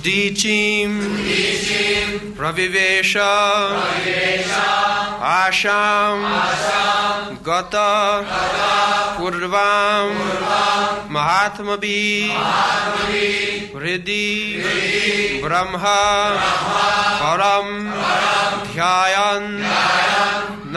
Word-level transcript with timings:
उदीचीं 0.00 0.92
प्रविवेश। 2.36 3.16
आशां 5.22 6.16
गत। 7.48 7.74
पूर्वां 9.18 10.06
महात्मभी 11.10 12.32
हृदि। 13.76 14.30
ब्रह्म। 15.44 15.76
परम। 17.20 17.68
ध्यायन्। 18.72 19.60
न। 20.72 20.76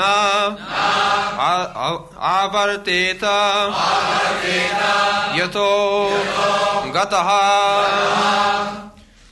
आवर्तेत। 2.20 3.23
यतो। 5.40 5.70
गतः। 6.95 7.30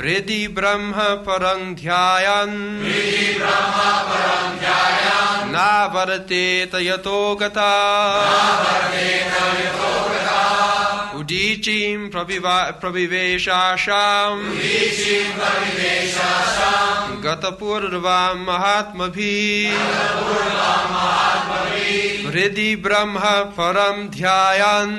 हृदि 0.00 0.48
ब्रह्म 0.48 0.92
परम् 0.98 1.74
ध्यायन् 1.74 2.82
नावर्तेत 5.52 6.74
यतो 6.74 7.34
गता। 7.34 7.72
उदीचीं 11.14 12.10
प्रविवेशाशाम् 12.80 14.42
गतपूर्वां 17.34 18.34
महात्मभिः 18.36 19.70
हृदि 22.28 22.76
ब्रह्म 22.76 23.18
परं 23.58 24.08
ध्यायन्। 24.08 24.94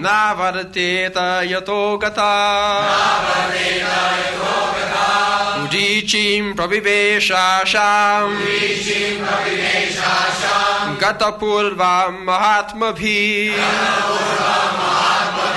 नावर्तेत 0.00 1.16
यतो 1.52 1.96
गता। 1.96 2.32
उदीचीं 5.64 6.54
प्रविवेशाशां 6.54 8.28
गतपूर्वां 11.02 12.24
महात्मभिः 12.26 13.56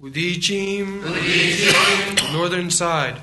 Udijim, 0.00 1.00
northern 2.34 2.70
side. 2.70 3.16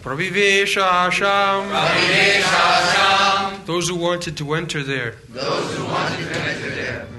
Pravivesha 0.00 0.80
Asham, 0.80 1.66
those 3.66 3.88
who 3.88 3.96
wanted 3.96 4.36
to 4.36 4.54
enter 4.54 4.84
there. 4.84 5.16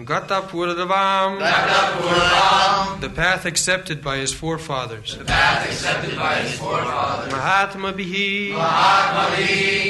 Gata 0.06 0.42
Puradavam, 0.48 1.40
the 3.02 3.10
path 3.10 3.46
accepted 3.46 4.02
by 4.02 4.18
his 4.18 4.34
forefathers. 4.34 5.18
Mahatma 7.32 7.92
Bihi, 7.94 8.56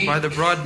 by 0.08 0.20
the 0.20 0.30
broad 0.30 0.66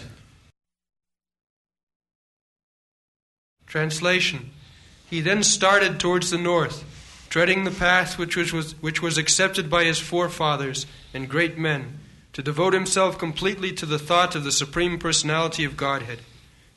Translation 3.71 4.51
He 5.09 5.21
then 5.21 5.43
started 5.43 5.97
towards 5.97 6.29
the 6.29 6.37
north, 6.37 6.83
treading 7.29 7.63
the 7.63 7.71
path 7.71 8.17
which 8.17 8.35
was, 8.35 8.73
which 8.81 9.01
was 9.01 9.17
accepted 9.17 9.69
by 9.69 9.85
his 9.85 9.97
forefathers 9.97 10.85
and 11.13 11.29
great 11.29 11.57
men, 11.57 11.99
to 12.33 12.43
devote 12.43 12.73
himself 12.73 13.17
completely 13.17 13.71
to 13.71 13.85
the 13.85 13.97
thought 13.97 14.35
of 14.35 14.43
the 14.43 14.51
Supreme 14.51 14.99
Personality 14.99 15.63
of 15.63 15.77
Godhead. 15.77 16.19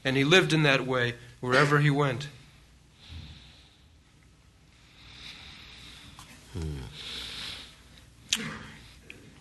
And 0.04 0.16
he 0.16 0.22
lived 0.22 0.52
in 0.52 0.62
that 0.62 0.86
way 0.86 1.14
wherever 1.40 1.80
he 1.80 1.90
went. 1.90 2.28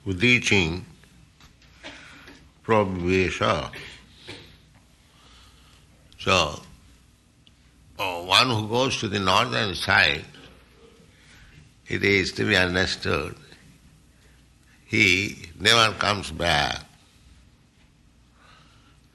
Udicing 0.08 0.86
Prabhuvesha. 2.66 3.72
So, 6.18 6.64
Oh, 8.00 8.26
one 8.26 8.50
who 8.50 8.68
goes 8.68 9.00
to 9.00 9.08
the 9.08 9.20
northern 9.20 9.76
side, 9.76 10.26
it 11.88 12.04
is 12.04 12.32
to 12.34 12.46
be 12.46 12.56
understood, 12.56 13.36
he 14.86 15.50
never 15.60 15.94
comes 15.96 16.32
back. 16.32 16.80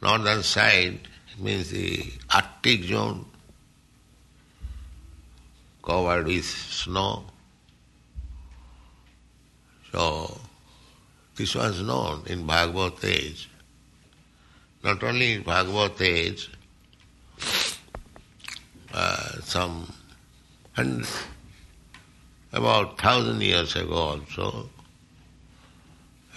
Northern 0.00 0.42
side 0.42 1.00
means 1.38 1.70
the 1.70 2.04
Arctic 2.32 2.84
zone 2.84 3.24
covered 5.82 6.26
with 6.26 6.44
snow. 6.44 7.24
So, 9.92 10.40
this 11.34 11.54
was 11.54 11.82
known 11.82 12.24
in 12.26 12.46
Bhagavad 12.46 13.04
age. 13.04 13.48
Not 14.84 15.02
only 15.02 15.32
in 15.32 15.42
Bhagavad 15.42 16.00
age, 16.00 16.50
some 19.42 19.92
hundred, 20.72 21.06
about 22.52 22.98
thousand 23.00 23.40
years 23.42 23.76
ago 23.76 23.94
also, 23.94 24.68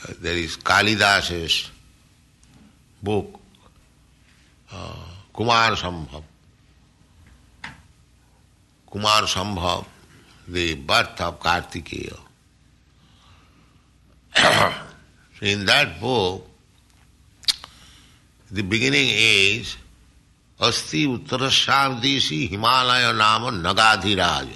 uh, 0.03 0.13
there 0.19 0.35
is 0.35 0.57
Kalidas's 0.57 1.69
book, 3.01 3.39
uh, 4.71 4.95
Kumar 5.33 5.71
Sambhav. 5.71 6.23
Kumar 8.89 9.21
Sambhav, 9.23 9.85
the 10.47 10.75
birth 10.75 11.21
of 11.21 11.39
Kartikeya. 11.39 12.17
So 15.39 15.47
in 15.47 15.65
that 15.65 15.99
book, 15.99 16.47
the 18.51 18.61
beginning 18.61 19.07
is 19.09 19.75
अस्ति 20.61 21.05
उत्तर, 21.05 21.49
शारदेशी, 21.49 22.45
हिमालय, 22.47 23.11
नाम, 23.13 23.49
नगाधिराज। 23.67 24.49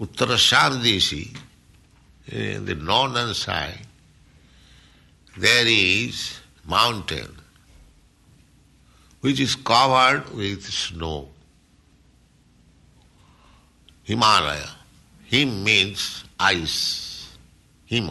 उत्तर, 0.00 0.36
शारदेशी 0.36 1.22
the 2.30 2.78
northern 2.82 3.32
side 3.32 3.86
there 5.34 5.68
is 5.68 6.22
mountain 6.66 7.36
which 9.22 9.40
is 9.40 9.56
covered 9.66 10.28
with 10.34 10.70
snow 10.70 11.16
Himalaya 14.08 14.64
him 15.32 15.52
means 15.64 16.08
ice 16.40 16.76
him 17.90 18.10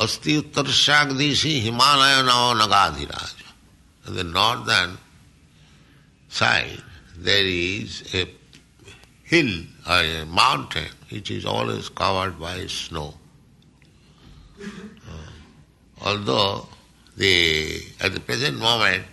Asti 0.00 0.40
Uttarashagdishi 0.40 1.60
Himalaya 1.60 2.22
now 2.22 2.54
Nagadhiraj. 2.54 3.34
On 4.08 4.14
the 4.14 4.24
northern 4.24 4.98
side 6.28 6.82
there 7.18 7.44
is 7.44 8.14
a 8.14 8.26
hill 9.24 9.64
a 9.86 10.24
mountain 10.26 10.88
which 11.10 11.30
is 11.30 11.44
always 11.44 11.88
covered 11.88 12.38
by 12.40 12.66
snow. 12.66 13.14
Uh, 14.60 15.30
although 16.02 16.66
the 17.16 17.82
at 18.00 18.12
the 18.14 18.20
present 18.20 18.58
moment 18.58 19.04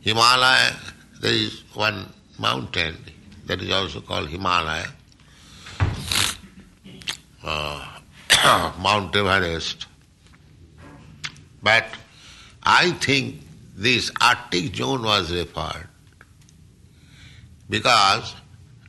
Himalaya 0.00 0.74
there 1.20 1.32
is 1.32 1.62
one 1.74 2.06
mountain 2.38 2.96
that 3.46 3.60
is 3.60 3.70
also 3.70 4.00
called 4.00 4.28
Himalaya. 4.28 4.86
Uh, 7.42 7.84
Mount 8.80 9.14
Everest. 9.16 9.87
But 11.68 11.88
I 12.62 12.92
think 12.92 13.42
this 13.76 14.10
Arctic 14.22 14.74
zone 14.74 15.02
was 15.02 15.30
referred 15.30 15.88
because 17.68 18.34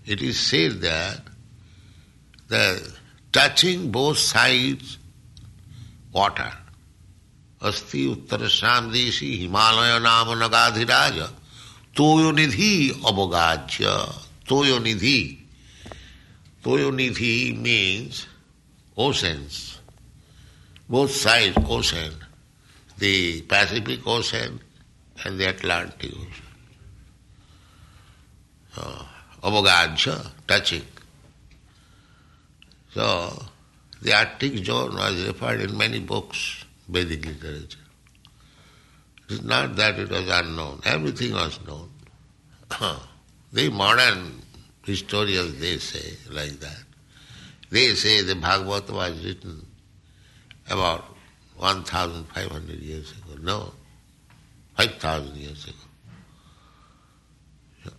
it 0.05 0.21
is 0.21 0.39
said 0.39 0.79
that 0.81 1.19
the 2.47 2.93
touching 3.33 3.91
both 3.91 4.17
sides 4.17 4.97
water. 6.13 6.53
Asti 7.61 8.15
Uttarasham 8.15 8.93
Deshi 8.93 9.39
Himalaya 9.41 9.99
Nama 9.99 10.33
Nagadhiraja. 10.43 11.29
Toyo 11.93 12.31
Nidhi 12.31 12.91
Abogajya 12.91 13.93
Toyo 14.47 14.79
Nidhi. 14.79 15.37
Toyo 16.63 16.91
Nidhi 16.91 17.59
means 17.59 18.25
oceans, 18.95 19.79
both 20.87 21.11
sides 21.11 21.57
ocean, 21.67 22.13
the 22.99 23.41
Pacific 23.43 24.05
Ocean 24.05 24.59
and 25.23 25.39
the 25.39 25.49
Atlantic 25.49 26.11
Ocean. 26.11 26.49
Avogajya, 29.41 30.31
touching. 30.47 30.85
So, 32.93 33.45
the 34.01 34.13
Arctic 34.13 34.65
zone 34.65 34.95
was 34.95 35.25
referred 35.25 35.61
in 35.61 35.77
many 35.77 35.99
books, 35.99 36.65
Vedic 36.87 37.25
literature. 37.25 37.79
It's 39.29 39.43
not 39.43 39.75
that 39.75 39.99
it 39.99 40.09
was 40.09 40.27
unknown. 40.27 40.81
Everything 40.85 41.33
was 41.33 41.59
known. 41.67 41.89
the 43.53 43.69
modern 43.69 44.41
historians, 44.83 45.59
they 45.59 45.77
say 45.77 46.17
like 46.31 46.59
that. 46.59 46.83
They 47.69 47.93
say 47.93 48.23
the 48.23 48.33
Bhagavata 48.33 48.91
was 48.91 49.23
written 49.23 49.65
about 50.69 51.05
1,500 51.59 52.79
years 52.79 53.11
ago. 53.11 53.37
No, 53.41 53.73
5,000 54.77 55.35
years 55.35 55.65
ago. 55.65 55.75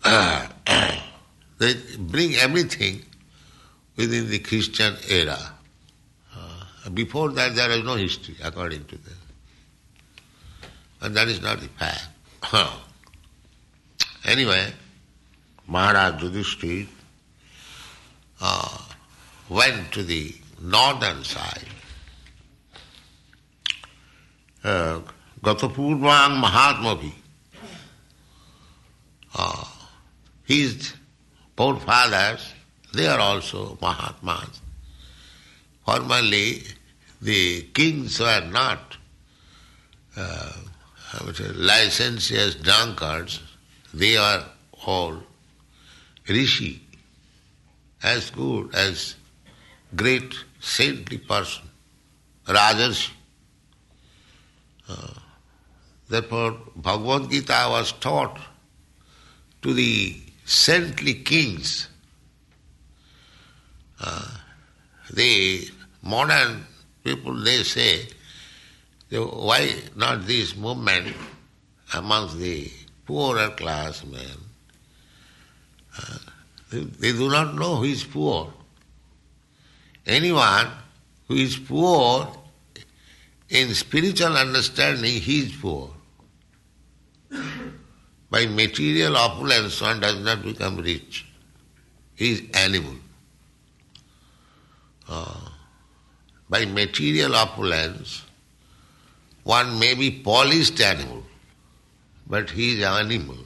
they 1.58 1.74
bring 1.98 2.34
everything 2.36 3.02
within 3.96 4.30
the 4.30 4.38
Christian 4.38 4.96
era. 5.08 5.38
Uh, 6.34 6.90
before 6.94 7.30
that, 7.32 7.54
there 7.54 7.70
is 7.70 7.84
no 7.84 7.96
history, 7.96 8.36
according 8.42 8.84
to 8.86 8.96
them. 8.96 9.18
And 11.02 11.14
that 11.16 11.28
is 11.28 11.42
not 11.42 11.60
the 11.60 11.68
fact. 11.68 12.08
anyway, 14.24 14.72
Maharaj 15.66 16.22
Yudhishthir 16.22 16.86
uh, 18.40 18.78
went 19.50 19.92
to 19.92 20.02
the 20.02 20.34
northern 20.62 21.24
side. 21.24 21.68
Gatapurvang 24.62 26.42
Mahatmavi, 26.42 27.12
uh, 29.34 29.64
his 30.44 30.92
forefathers, 31.56 32.52
they 32.92 33.06
are 33.06 33.20
also 33.20 33.78
Mahatmas. 33.80 34.60
Formerly, 35.86 36.62
the 37.22 37.62
kings 37.74 38.20
were 38.20 38.48
not 38.50 38.96
uh, 40.16 40.52
licentious 41.54 42.54
drunkards, 42.56 43.40
they 43.94 44.16
are 44.16 44.44
all 44.86 45.22
rishi, 46.28 46.82
as 48.02 48.30
good 48.30 48.74
as 48.74 49.16
great 49.96 50.34
saintly 50.60 51.18
person, 51.18 51.64
Rajarshi. 52.46 53.10
Therefore, 56.08 56.58
Bhagavad 56.74 57.30
Gita 57.30 57.66
was 57.68 57.92
taught 57.92 58.38
to 59.62 59.72
the 59.72 60.20
saintly 60.44 61.14
kings. 61.14 61.88
Uh, 64.00 64.28
the 65.12 65.68
modern 66.02 66.66
people, 67.04 67.34
they 67.34 67.62
say, 67.62 68.08
why 69.10 69.72
not 69.94 70.26
this 70.26 70.56
movement 70.56 71.14
amongst 71.94 72.38
the 72.38 72.70
poorer 73.06 73.50
class 73.50 74.04
men? 74.04 74.24
Uh, 75.96 76.18
they, 76.70 76.80
they 76.80 77.12
do 77.12 77.28
not 77.28 77.54
know 77.54 77.76
who 77.76 77.84
is 77.84 78.02
poor. 78.04 78.52
Anyone 80.06 80.68
who 81.28 81.36
is 81.36 81.56
poor 81.56 82.39
in 83.50 83.74
spiritual 83.74 84.36
understanding, 84.36 85.20
he 85.20 85.40
is 85.40 85.52
poor. 85.56 85.90
By 88.30 88.46
material 88.46 89.16
opulence, 89.16 89.80
one 89.80 89.98
does 89.98 90.20
not 90.20 90.42
become 90.42 90.76
rich. 90.76 91.26
He 92.14 92.30
is 92.30 92.42
animal. 92.54 92.94
Uh, 95.08 95.48
by 96.48 96.64
material 96.64 97.34
opulence, 97.34 98.22
one 99.42 99.78
may 99.80 99.94
be 99.94 100.10
polished 100.10 100.80
animal, 100.80 101.24
but 102.28 102.50
he 102.50 102.78
is 102.78 102.84
animal. 102.84 103.38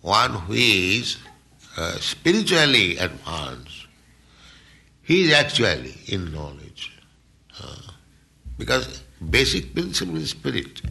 One 0.00 0.32
who 0.32 0.54
is 0.54 1.18
uh, 1.76 1.92
spiritually 2.00 2.96
advanced, 2.98 3.86
he 5.02 5.26
is 5.26 5.32
actually 5.32 5.94
in 6.08 6.32
knowledge. 6.32 6.61
Because 8.58 9.02
basic 9.30 9.74
principle 9.74 10.16
is 10.16 10.30
spirit. 10.30 10.82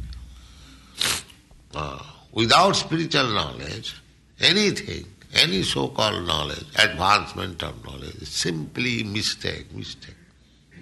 Uh, 1.73 2.03
without 2.33 2.75
spiritual 2.75 3.29
knowledge, 3.29 4.01
anything, 4.39 5.05
any 5.33 5.63
so-called 5.63 6.25
knowledge, 6.27 6.65
advancement 6.77 7.63
of 7.63 7.83
knowledge, 7.85 8.15
is 8.15 8.29
simply 8.29 9.03
mistake, 9.03 9.73
mistake. 9.73 10.15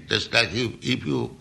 Just 0.08 0.34
like 0.34 0.50
if, 0.52 0.72
if 0.82 1.06
you, 1.06 1.38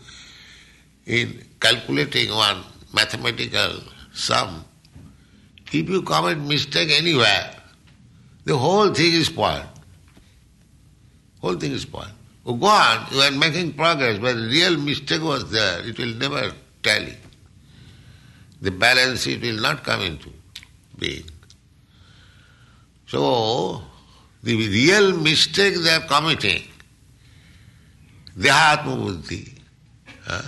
in 1.06 1.42
calculating 1.58 2.30
one 2.30 2.62
mathematical 2.92 3.80
sum, 4.12 4.64
if 5.72 5.88
you 5.88 6.02
commit 6.02 6.38
mistake 6.38 6.90
anywhere, 6.90 7.54
the 8.44 8.56
whole 8.56 8.92
thing 8.92 9.12
is 9.12 9.26
spoiled. 9.26 9.66
Whole 11.40 11.56
thing 11.56 11.72
is 11.72 11.82
spoiled. 11.82 12.17
Go 12.48 12.66
on, 12.66 13.06
you 13.12 13.20
are 13.20 13.30
making 13.30 13.74
progress, 13.74 14.18
but 14.18 14.34
the 14.34 14.46
real 14.48 14.78
mistake 14.78 15.20
was 15.20 15.50
there. 15.50 15.86
It 15.86 15.98
will 15.98 16.14
never 16.14 16.50
tally. 16.82 17.14
The 18.62 18.70
balance 18.70 19.26
it 19.26 19.42
will 19.42 19.60
not 19.60 19.84
come 19.84 20.00
into 20.00 20.30
being. 20.98 21.28
So, 23.06 23.82
the 24.42 24.56
real 24.56 25.14
mistake 25.18 25.74
they 25.74 25.90
are 25.90 26.00
committing, 26.00 26.62
Dehatma 28.38 28.96
Buddhi, 28.96 29.52
uh, 30.26 30.42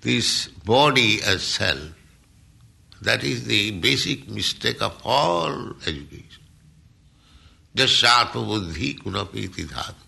this 0.00 0.48
body 0.48 1.18
as 1.22 1.42
self, 1.42 1.80
that 3.02 3.22
is 3.24 3.44
the 3.44 3.72
basic 3.72 4.26
mistake 4.26 4.80
of 4.80 4.98
all 5.04 5.74
education. 5.86 6.42
Jasatma 7.74 8.46
buddhi 8.46 8.94
kunapiti 8.94 9.66
dhatu. 9.66 10.05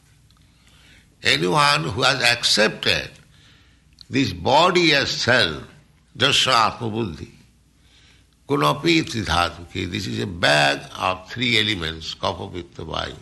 Anyone 1.22 1.84
who 1.84 2.02
has 2.02 2.22
accepted 2.22 3.10
this 4.08 4.32
body 4.32 4.94
as 4.94 5.10
self, 5.10 5.64
jasatma 6.16 6.90
buddhi, 6.90 7.30
kunapiti 8.48 9.24
dhatu, 9.24 9.90
this 9.90 10.06
is 10.06 10.20
a 10.20 10.26
bag 10.26 10.80
of 10.98 11.30
three 11.30 11.58
elements, 11.58 12.14
kapha, 12.14 12.52
pitta, 12.52 12.84
vayu. 12.84 13.16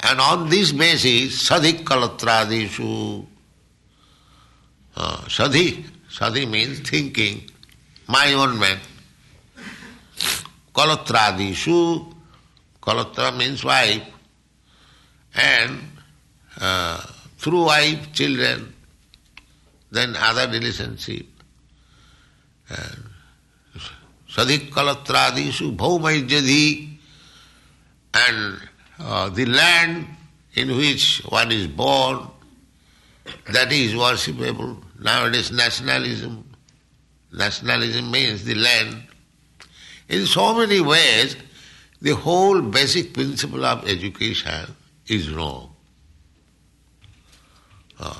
And 0.00 0.20
on 0.20 0.48
this 0.50 0.72
basis, 0.72 1.48
sadhik 1.48 1.84
kalatradishu, 1.84 3.26
uh, 4.94 5.28
sadhi, 5.28 5.84
sadhi 6.10 6.46
means 6.46 6.80
thinking, 6.80 7.50
my 8.06 8.32
own 8.34 8.58
man. 8.58 8.78
Kalatradishu, 10.74 12.12
Kalatra 12.86 13.36
means 13.36 13.64
wife, 13.64 14.02
and 15.36 15.80
uh, 16.60 16.98
through 17.36 17.64
wife, 17.64 18.12
children, 18.12 18.74
then 19.90 20.16
other 20.16 20.50
relationship. 20.50 21.26
Sadik 24.28 24.72
kalatradisu 24.72 25.76
bhaumaijadhi 25.76 26.88
and 28.14 28.60
uh, 28.98 29.28
the 29.28 29.46
land 29.46 30.06
in 30.54 30.74
which 30.76 31.22
one 31.28 31.52
is 31.52 31.66
born, 31.66 32.26
that 33.52 33.70
is 33.70 33.92
worshipable. 33.94 34.82
Nowadays 34.98 35.52
nationalism. 35.52 36.42
Nationalism 37.32 38.10
means 38.10 38.44
the 38.44 38.54
land. 38.54 39.02
In 40.08 40.24
so 40.24 40.54
many 40.54 40.80
ways, 40.80 41.36
the 42.00 42.14
whole 42.14 42.62
basic 42.62 43.12
principle 43.12 43.64
of 43.64 43.86
education 43.86 44.74
is 45.08 45.30
wrong. 45.30 45.72
Uh, 47.98 48.14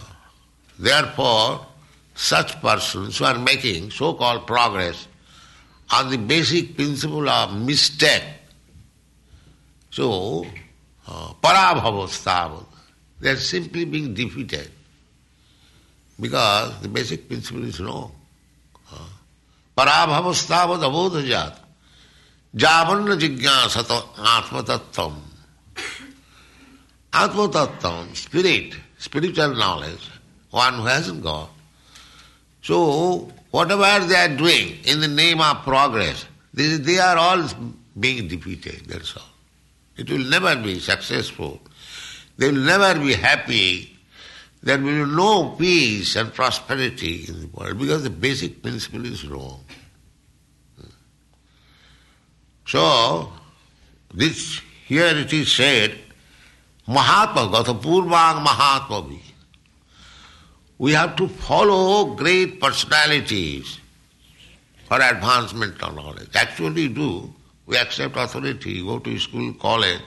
therefore, 0.78 1.66
such 2.14 2.60
persons 2.62 3.18
who 3.18 3.24
are 3.24 3.38
making 3.38 3.90
so-called 3.90 4.46
progress 4.46 5.06
on 5.90 6.10
the 6.10 6.16
basic 6.16 6.74
principle 6.74 7.28
of 7.28 7.54
mistake, 7.54 8.24
so 9.90 10.46
uh, 11.06 11.32
they 13.20 13.30
are 13.30 13.36
simply 13.36 13.84
being 13.84 14.14
defeated 14.14 14.70
because 16.20 16.80
the 16.80 16.88
basic 16.88 17.28
principle 17.28 17.64
is 17.64 17.80
wrong. 17.80 18.12
Uh, 18.92 18.98
parabhavastavad 19.76 20.82
abodhajat 20.82 21.58
javanna 22.54 23.16
jigyasata 23.16 24.02
atmatattvam. 24.16 25.14
Atmatattvam, 27.16 28.14
spirit, 28.14 28.74
spiritual 28.98 29.54
knowledge, 29.54 30.10
one 30.50 30.74
who 30.74 30.84
hasn't 30.84 31.22
got. 31.22 31.48
So, 32.60 33.32
whatever 33.50 34.06
they 34.06 34.16
are 34.16 34.36
doing 34.36 34.76
in 34.84 35.00
the 35.00 35.08
name 35.08 35.40
of 35.40 35.62
progress, 35.62 36.26
they, 36.52 36.76
they 36.76 36.98
are 36.98 37.16
all 37.16 37.48
being 37.98 38.28
defeated, 38.28 38.86
that's 38.86 39.16
all. 39.16 39.22
It 39.96 40.10
will 40.10 40.28
never 40.28 40.56
be 40.56 40.78
successful. 40.78 41.60
They 42.36 42.50
will 42.50 42.60
never 42.60 43.00
be 43.00 43.14
happy. 43.14 43.96
There 44.62 44.76
will 44.76 45.06
be 45.06 45.10
no 45.10 45.54
peace 45.58 46.16
and 46.16 46.34
prosperity 46.34 47.24
in 47.28 47.40
the 47.40 47.46
world 47.46 47.78
because 47.78 48.02
the 48.02 48.10
basic 48.10 48.62
principle 48.62 49.06
is 49.06 49.26
wrong. 49.26 49.64
So, 52.66 53.32
this 54.12 54.60
here 54.86 55.06
it 55.06 55.32
is 55.32 55.50
said, 55.50 55.98
Mahatma 56.86 57.48
Gata 57.50 57.74
Purvang 57.74 58.42
Mahatma. 58.42 59.04
We 60.78 60.92
have 60.92 61.16
to 61.16 61.26
follow 61.26 62.14
great 62.14 62.60
personalities 62.60 63.80
for 64.86 65.00
advancement 65.00 65.82
of 65.82 65.96
knowledge. 65.96 66.28
Actually 66.34 66.88
do. 66.88 67.32
We 67.66 67.76
accept 67.76 68.16
authority, 68.16 68.82
go 68.82 69.00
to 69.00 69.18
school, 69.18 69.52
college, 69.54 70.02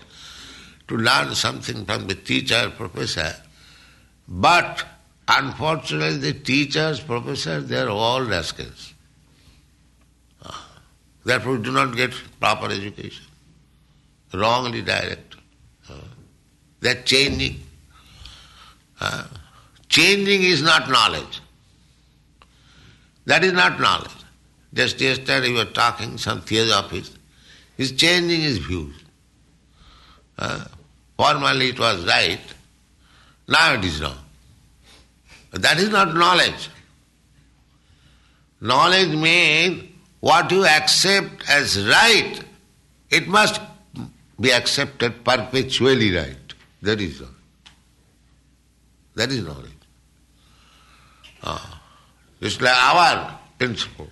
to 0.88 0.96
learn 0.96 1.36
something 1.36 1.86
from 1.86 2.08
the 2.08 2.16
teacher, 2.16 2.72
professor. 2.78 3.36
But 4.28 4.86
unfortunately 5.28 6.18
the 6.18 6.34
teachers, 6.34 7.00
professors, 7.02 7.68
they 7.68 7.80
are 7.80 7.90
all 7.90 8.24
rascals. 8.24 8.94
Ah. 10.44 10.70
Therefore 11.26 11.58
we 11.58 11.64
do 11.64 11.72
not 11.72 11.96
get 11.96 12.14
proper 12.40 12.68
education. 12.68 13.26
Wrongly 14.34 14.82
direct. 14.82 15.29
Are 16.86 16.94
changing. 17.04 17.62
Changing 19.90 20.44
is 20.44 20.62
not 20.62 20.90
knowledge. 20.90 21.42
That 23.26 23.44
is 23.44 23.54
not 23.54 23.80
knowledge. 23.80 24.12
Just 24.74 25.02
yesterday 25.02 25.50
we 25.50 25.56
were 25.56 25.66
talking, 25.66 26.18
some 26.18 26.42
theosophist, 26.42 27.18
he's 27.76 27.92
changing 27.92 28.42
his 28.42 28.60
views. 28.60 28.96
Uh, 30.38 30.64
formerly 31.18 31.70
it 31.70 31.80
was 31.80 32.06
right, 32.06 32.40
now 33.48 33.74
it 33.74 33.84
is 33.84 34.02
wrong. 34.02 34.18
But 35.52 35.64
that 35.64 35.80
is 35.80 35.90
not 35.90 36.16
knowledge. 36.16 36.70
Knowledge 38.62 39.16
means 39.16 39.84
what 40.20 40.52
you 40.52 40.66
accept 40.66 41.50
as 41.50 41.84
right, 41.88 42.40
it 43.10 43.28
must 43.28 43.60
be 44.40 44.52
accepted 44.52 45.26
perpetually 45.26 46.16
right. 46.16 46.38
That 46.82 47.02
is 47.02 47.22
all. 47.22 47.28
That 49.16 49.32
is 49.32 49.44
knowledge. 49.44 49.72
Ah. 51.44 51.82
It's 52.42 52.62
like 52.62 52.76
our 52.76 53.40
principle. 53.58 54.08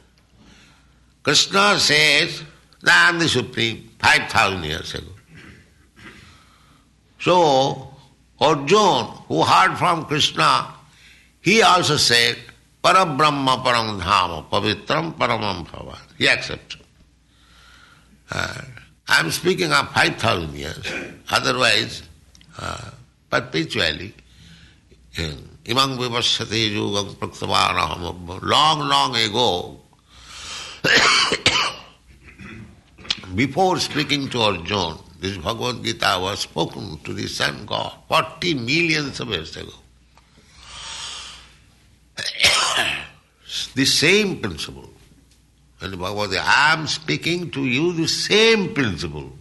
Krishna 1.23 1.79
says, 1.79 2.43
I 2.85 3.09
am 3.09 3.19
the 3.19 3.29
Supreme, 3.29 3.89
5,000 3.99 4.63
years 4.63 4.95
ago. 4.95 5.11
So, 7.19 7.93
Arjun, 8.39 9.05
who 9.27 9.43
heard 9.43 9.77
from 9.77 10.05
Krishna, 10.05 10.73
he 11.41 11.61
also 11.61 11.97
said, 11.97 12.37
Parabrahma 12.83 13.63
param 13.63 13.99
dhama, 13.99 14.49
pavitram 14.49 15.13
paramam 15.17 15.67
bhavan. 15.67 15.99
He 16.17 16.27
accepted. 16.27 16.81
Uh, 18.31 18.61
I 19.07 19.19
am 19.19 19.31
speaking 19.31 19.71
of 19.71 19.91
5,000 19.91 20.53
years. 20.53 20.85
Otherwise, 21.29 22.03
perpetually, 23.29 24.13
imang 25.65 25.97
vivasyate 25.97 26.71
yugam 26.73 27.15
praktavanaham, 27.15 28.41
long, 28.41 28.79
long 28.87 29.15
ago, 29.15 29.79
before 33.35 33.79
speaking 33.79 34.29
to 34.29 34.41
Arjuna, 34.41 34.97
this 35.19 35.37
Bhagavad 35.37 35.83
Gita 35.83 36.17
was 36.21 36.39
spoken 36.41 36.99
to 37.03 37.13
the 37.13 37.27
sun 37.27 37.65
god 37.65 37.93
40 38.07 38.53
millions 38.53 39.19
of 39.19 39.29
years 39.29 39.57
ago. 39.57 39.73
the 43.75 43.85
same 43.85 44.39
principle. 44.39 44.89
And 45.81 45.99
Bhagavad 45.99 46.31
Gita, 46.31 46.43
I 46.45 46.73
am 46.73 46.87
speaking 46.87 47.51
to 47.51 47.65
you 47.65 47.93
the 47.93 48.07
same 48.07 48.73
principle. 48.73 49.31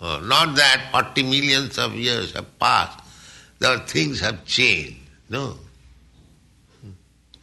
Not 0.00 0.56
that 0.56 0.88
40 0.92 1.22
millions 1.24 1.78
of 1.78 1.94
years 1.94 2.32
have 2.32 2.58
passed, 2.58 2.98
there 3.58 3.78
things 3.80 4.20
have 4.20 4.44
changed. 4.44 4.96
No. 5.28 5.56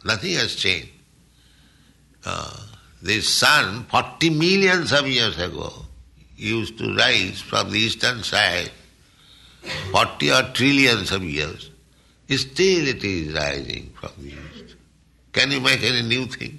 Nothing 0.04 0.34
has 0.34 0.54
changed. 0.56 0.90
Uh, 2.24 2.56
the 3.00 3.20
sun, 3.20 3.84
40 3.84 4.30
millions 4.30 4.92
of 4.92 5.06
years 5.06 5.38
ago, 5.38 5.72
used 6.36 6.78
to 6.78 6.94
rise 6.94 7.40
from 7.40 7.70
the 7.70 7.78
eastern 7.78 8.22
side, 8.22 8.70
40 9.92 10.32
or 10.32 10.42
trillions 10.52 11.12
of 11.12 11.22
years. 11.22 11.70
Still 12.28 12.88
it 12.88 13.02
is 13.04 13.34
rising 13.34 13.92
from 13.98 14.10
the 14.18 14.28
east. 14.28 14.76
Can 15.32 15.50
you 15.50 15.60
make 15.60 15.82
any 15.82 16.02
new 16.02 16.26
thing? 16.26 16.58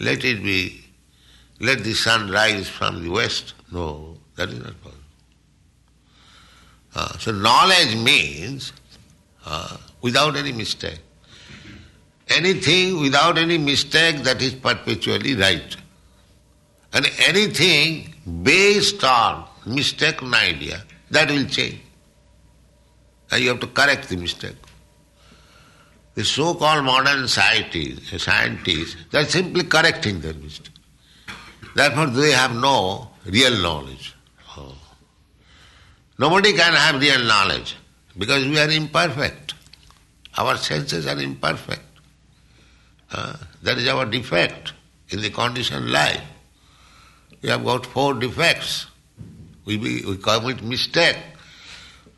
Let 0.00 0.24
it 0.24 0.42
be, 0.42 0.84
let 1.60 1.84
the 1.84 1.94
sun 1.94 2.30
rise 2.30 2.68
from 2.68 3.04
the 3.04 3.10
west. 3.10 3.54
No, 3.70 4.16
that 4.36 4.48
is 4.48 4.58
not 4.58 4.80
possible. 4.82 4.93
Uh, 6.94 7.18
so 7.18 7.32
knowledge 7.32 7.96
means 7.96 8.72
uh, 9.46 9.76
without 10.00 10.36
any 10.36 10.52
mistake. 10.52 11.00
Anything 12.28 13.00
without 13.00 13.36
any 13.36 13.58
mistake 13.58 14.22
that 14.22 14.40
is 14.40 14.54
perpetually 14.54 15.34
right. 15.34 15.76
And 16.92 17.10
anything 17.26 18.14
based 18.42 19.02
on 19.02 19.46
mistaken 19.66 20.32
idea, 20.32 20.82
that 21.10 21.28
will 21.28 21.44
change. 21.46 21.80
And 23.30 23.42
you 23.42 23.48
have 23.50 23.60
to 23.60 23.66
correct 23.66 24.08
the 24.08 24.16
mistake. 24.16 24.56
The 26.14 26.24
so-called 26.24 26.84
modern 26.84 27.26
scientists, 27.26 28.22
scientists, 28.22 28.96
they 29.10 29.18
are 29.18 29.24
simply 29.24 29.64
correcting 29.64 30.20
their 30.20 30.34
mistake. 30.34 30.70
Therefore 31.74 32.06
they 32.06 32.30
have 32.30 32.54
no 32.54 33.10
real 33.26 33.60
knowledge. 33.60 34.13
Nobody 36.18 36.52
can 36.52 36.72
have 36.72 37.00
real 37.00 37.24
knowledge 37.24 37.76
because 38.16 38.44
we 38.46 38.58
are 38.58 38.70
imperfect. 38.70 39.54
Our 40.36 40.56
senses 40.56 41.06
are 41.06 41.20
imperfect. 41.20 41.82
Uh, 43.10 43.36
that 43.62 43.78
is 43.78 43.88
our 43.88 44.04
defect 44.06 44.72
in 45.10 45.20
the 45.20 45.30
conditioned 45.30 45.90
life. 45.90 46.22
We 47.42 47.48
have 47.50 47.64
got 47.64 47.86
four 47.86 48.14
defects. 48.14 48.86
We, 49.64 49.76
be, 49.76 50.04
we 50.04 50.16
commit 50.16 50.62
mistake. 50.62 51.16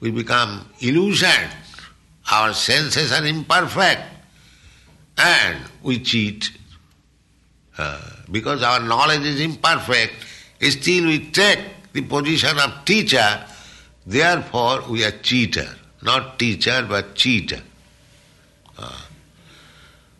We 0.01 0.11
become 0.11 0.69
illusioned. 0.81 1.51
Our 2.31 2.53
senses 2.55 3.13
are 3.13 3.25
imperfect. 3.25 4.03
And 5.19 5.59
we 5.83 6.01
cheat. 6.01 6.51
Uh, 7.79 8.01
because 8.31 8.63
our 8.63 8.81
knowledge 8.81 9.23
is 9.23 9.41
imperfect, 9.41 10.15
still 10.61 11.07
we 11.07 11.31
take 11.31 11.61
the 11.93 12.03
position 12.03 12.59
of 12.59 12.85
teacher, 12.85 13.45
therefore 14.07 14.83
we 14.89 15.05
are 15.05 15.11
cheater. 15.11 15.69
not 16.03 16.39
teacher 16.39 16.87
but 16.89 17.15
cheater. 17.15 17.61
Uh, 18.79 19.01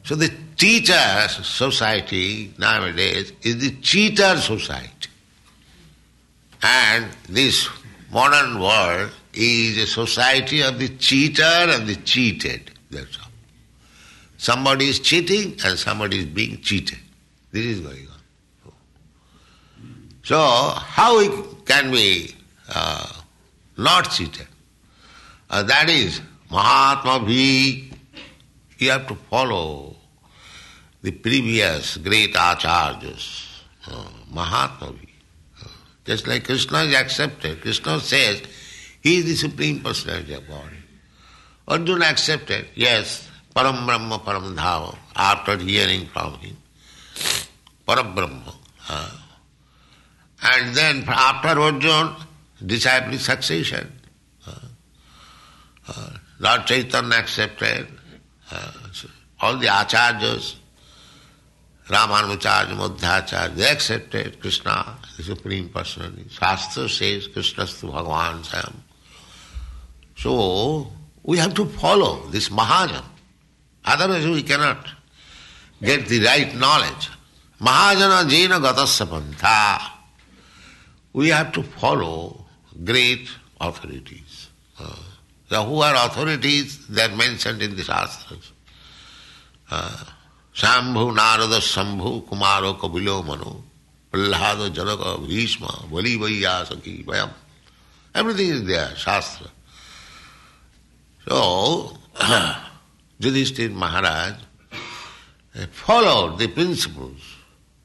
so 0.03 0.15
the 0.15 0.33
teacher 0.57 1.29
society 1.29 2.53
nowadays 2.59 3.33
is 3.43 3.59
the 3.59 3.71
cheater 3.81 4.37
society. 4.37 5.11
And 6.63 7.07
this 7.29 7.69
modern 8.11 8.61
world 8.61 9.11
is 9.35 9.79
a 9.79 9.87
society 9.87 10.63
of 10.63 10.79
the 10.79 10.89
cheater 10.89 11.43
and 11.43 11.87
the 11.87 11.97
cheated. 11.97 12.71
That's 12.91 13.19
all. 13.19 13.31
Somebody 14.39 14.89
is 14.89 15.01
cheating 15.01 15.57
and 15.65 15.79
somebody 15.79 16.21
is 16.21 16.27
being 16.27 16.61
cheated. 16.61 16.99
This 17.53 17.65
is 17.65 17.81
going 17.81 18.07
on. 18.09 18.73
So, 20.25 20.39
how 20.39 21.29
can 21.65 21.91
we 21.91 22.35
uh, 22.69 23.07
not 23.77 24.11
cheated? 24.11 24.47
Uh, 25.49 25.63
that 25.63 25.89
is 25.89 26.21
Mahatma 26.51 27.25
V. 27.27 27.91
You 28.79 28.91
have 28.91 29.07
to 29.09 29.15
follow 29.31 29.97
the 31.03 31.13
previous 31.13 31.97
great 31.99 32.35
acharyas, 32.35 33.63
uh, 33.89 34.09
Mahatma 34.33 34.93
V. 34.93 35.09
Uh, 35.63 35.69
just 36.05 36.27
like 36.27 36.45
Krishna 36.45 36.79
is 36.85 36.95
accepted. 36.95 37.61
Krishna 37.61 38.01
says 38.01 38.43
he 39.03 39.19
is 39.19 39.25
the 39.25 39.37
Supreme 39.37 39.81
Personality 39.81 40.35
of 40.35 40.47
God. 40.49 40.71
Arjuna 41.69 42.07
accepted, 42.07 42.67
yes, 42.75 43.29
Param 43.55 43.87
Brahma 43.87 44.19
Param 44.19 44.55
Dhava, 44.57 44.97
after 45.15 45.57
hearing 45.59 46.07
from 46.07 46.35
him. 46.35 46.57
Param 47.87 48.15
Brahma. 48.15 48.55
Uh, 48.89 49.11
and 50.43 50.77
then 50.77 51.05
after 51.09 51.61
Arjuna, 51.61 52.17
disciple 52.65 53.19
succession. 53.19 53.93
Uh, 54.47 54.53
uh, 55.89 56.11
Lord 56.39 56.67
Chaitanya 56.67 57.17
accepted. 57.17 57.89
Uh, 58.51 58.73
all 59.41 59.57
the 59.59 59.67
acharyas, 59.67 60.57
Ramanujacharya, 61.89 62.77
Madhvacharya, 62.77 63.55
they 63.55 63.69
accepted 63.69 64.41
Krishna, 64.41 64.99
the 65.17 65.23
Supreme 65.23 65.69
Personality. 65.69 66.27
Shastra 66.31 66.89
says 66.89 67.29
krishna 67.29 67.65
Krishnastu 67.65 67.93
Bhagavan 67.93 68.45
Sam. 68.45 68.83
So, 70.17 70.91
we 71.23 71.39
have 71.39 71.55
to 71.55 71.67
follow 71.67 72.27
this 72.29 72.49
Mahajan. 72.49 73.05
Otherwise 73.85 74.27
we 74.27 74.43
cannot 74.43 74.89
get 75.83 76.07
the 76.07 76.25
right 76.25 76.55
knowledge. 76.57 77.11
Mahajana 77.61 78.29
Jena 78.29 78.59
Gatasya 78.59 79.07
Pantha. 79.07 79.91
We 81.13 81.29
have 81.29 81.53
to 81.53 81.63
follow 81.63 82.46
great 82.85 83.29
authorities. 83.61 84.49
Uh, 84.79 84.95
so 85.49 85.65
who 85.65 85.81
are 85.81 85.95
authorities? 86.07 86.87
They 86.89 87.03
are 87.03 87.17
mentioned 87.17 87.63
in 87.63 87.77
the 87.77 87.83
Shastras. 87.83 88.53
Uh, 89.71 90.05
Shambhu, 90.55 91.15
Narada, 91.15 91.59
Shambhu, 91.59 92.25
Kumaro, 92.27 92.79
Kabilo, 92.79 93.25
Janaka, 94.73 95.19
Bhishma, 95.19 95.85
Bali, 95.91 96.17
Vaiyasaki, 96.17 97.05
Vayam. 97.05 97.31
Everything 98.15 98.49
is 98.49 98.65
there, 98.65 98.95
Shastra. 98.97 99.49
So, 101.29 101.99
Yudhishthir 103.21 103.73
Maharaj 103.73 104.35
followed 105.71 106.39
the 106.39 106.49
principles 106.49 107.37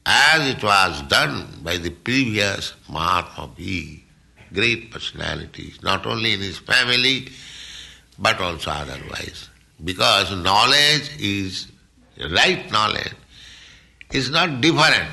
as 0.05 0.47
it 0.47 0.63
was 0.63 1.01
done 1.03 1.47
by 1.63 1.77
the 1.77 1.89
previous 1.89 2.73
Mahatma 2.89 3.49
great 4.53 4.91
personalities, 4.91 5.81
not 5.81 6.05
only 6.05 6.33
in 6.33 6.39
his 6.39 6.57
family, 6.57 7.29
but 8.19 8.39
also 8.39 8.71
otherwise. 8.71 9.49
Because 9.83 10.31
knowledge 10.35 11.09
is, 11.19 11.67
right 12.31 12.69
knowledge, 12.71 13.13
is 14.11 14.29
not 14.29 14.61
different. 14.61 15.09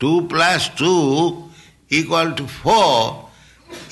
2 0.00 0.28
plus 0.28 0.68
2 0.70 1.50
equal 1.90 2.32
to 2.32 2.46
4. 2.46 3.28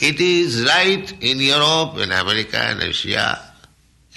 It 0.00 0.20
is 0.20 0.64
right 0.64 1.11
in 1.20 1.38
Europe, 1.38 1.96
in 1.98 2.12
America, 2.12 2.70
in 2.70 2.83
Asia, 2.83 3.40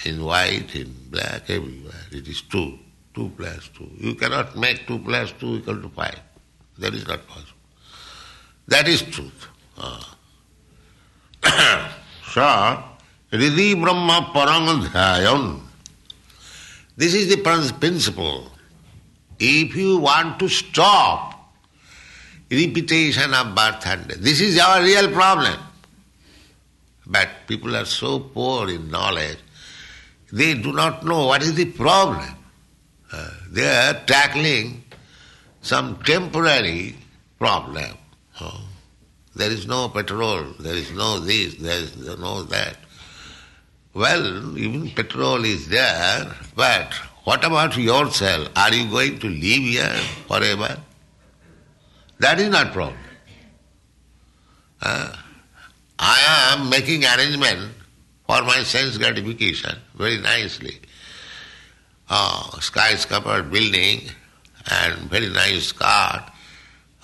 in 0.04 0.22
white, 0.24 0.74
in 0.76 0.94
black, 1.10 1.48
everywhere. 1.48 2.06
It 2.12 2.28
is 2.28 2.42
2. 2.42 2.78
2 3.14 3.32
plus 3.36 3.70
2. 3.76 3.90
You 3.98 4.14
cannot 4.14 4.56
make 4.56 4.86
2 4.86 4.98
plus 5.00 5.32
2 5.40 5.56
equal 5.56 5.80
to 5.80 5.88
5. 5.88 6.20
That 6.78 6.94
is 6.94 7.08
not 7.08 7.26
possible. 7.26 7.52
That 8.68 8.86
is 8.86 9.02
truth. 9.02 9.48
Ah. 9.78 10.15
so, 12.32 12.84
Riddhi 13.32 13.80
Brahma 13.80 14.32
Param 14.34 15.60
This 16.96 17.14
is 17.14 17.28
the 17.28 17.42
principle. 17.42 18.50
If 19.38 19.76
you 19.76 19.98
want 19.98 20.38
to 20.40 20.48
stop 20.48 21.54
repetition 22.50 23.34
of 23.34 23.54
birth 23.54 23.86
and 23.86 24.08
death, 24.08 24.18
this 24.18 24.40
is 24.40 24.58
our 24.58 24.82
real 24.82 25.10
problem. 25.12 25.58
But 27.06 27.28
people 27.46 27.76
are 27.76 27.84
so 27.84 28.18
poor 28.18 28.68
in 28.68 28.90
knowledge, 28.90 29.38
they 30.32 30.54
do 30.54 30.72
not 30.72 31.04
know 31.04 31.26
what 31.26 31.42
is 31.42 31.54
the 31.54 31.66
problem. 31.66 32.34
Uh, 33.12 33.30
they 33.50 33.66
are 33.66 33.94
tackling 34.04 34.82
some 35.62 36.02
temporary 36.02 36.96
problem. 37.38 37.96
There 39.36 39.50
is 39.50 39.66
no 39.66 39.90
petrol, 39.90 40.44
there 40.58 40.74
is 40.74 40.90
no 40.92 41.18
this, 41.20 41.56
there 41.56 41.80
is 41.80 41.94
no 42.18 42.42
that. 42.44 42.78
Well, 43.92 44.56
even 44.58 44.90
petrol 44.90 45.44
is 45.44 45.68
there, 45.68 46.34
but 46.54 46.94
what 47.24 47.44
about 47.44 47.76
yourself? 47.76 48.48
Are 48.56 48.72
you 48.72 48.90
going 48.90 49.18
to 49.18 49.28
live 49.28 49.62
here 49.74 50.00
forever? 50.26 50.78
That 52.20 52.40
is 52.40 52.48
not 52.48 52.72
problem. 52.72 52.98
Uh, 54.80 55.14
I 55.98 56.54
am 56.54 56.70
making 56.70 57.04
arrangement 57.04 57.72
for 58.26 58.40
my 58.42 58.62
sense 58.62 58.96
gratification 58.96 59.78
very 59.96 60.18
nicely. 60.18 60.80
Uh, 62.08 62.58
skyscraper 62.60 63.42
building 63.42 64.08
and 64.70 65.10
very 65.10 65.28
nice 65.28 65.72
car, 65.72 66.32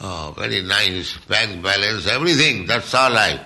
uh, 0.03 0.33
very 0.33 0.63
nice 0.63 1.17
bank 1.29 1.63
balance, 1.63 2.07
everything, 2.07 2.67
that's 2.67 2.93
all 2.93 3.13
right. 3.13 3.41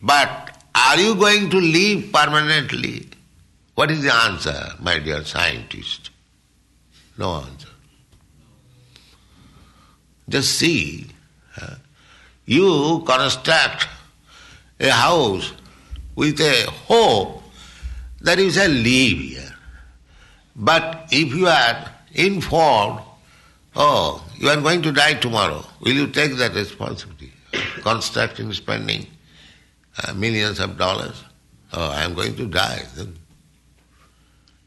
But 0.00 0.64
are 0.74 0.98
you 0.98 1.14
going 1.14 1.50
to 1.50 1.58
live 1.60 2.10
permanently? 2.12 3.08
What 3.74 3.90
is 3.90 4.02
the 4.02 4.12
answer, 4.12 4.70
my 4.80 4.98
dear 4.98 5.22
scientist? 5.24 6.10
No 7.18 7.36
answer. 7.36 7.68
Just 10.28 10.58
see, 10.58 11.06
you 12.46 13.02
construct 13.06 13.88
a 14.80 14.90
house 14.90 15.52
with 16.14 16.40
a 16.40 16.70
hope 16.70 17.42
that 18.20 18.38
you 18.38 18.50
shall 18.50 18.70
live 18.70 19.18
here. 19.18 19.54
But 20.56 21.08
if 21.10 21.34
you 21.34 21.46
are 21.46 21.90
informed, 22.14 23.00
oh, 23.76 24.24
you 24.36 24.48
are 24.48 24.60
going 24.60 24.82
to 24.82 24.92
die 24.92 25.14
tomorrow, 25.14 25.64
will 25.80 25.92
you 25.92 26.06
take 26.08 26.36
that 26.36 26.54
responsibility? 26.54 27.32
Constructing, 27.82 28.52
spending 28.52 29.06
uh, 30.02 30.14
millions 30.14 30.58
of 30.60 30.78
dollars? 30.78 31.22
Oh, 31.72 31.90
I 31.90 32.02
am 32.02 32.14
going 32.14 32.36
to 32.36 32.46
die. 32.46 32.82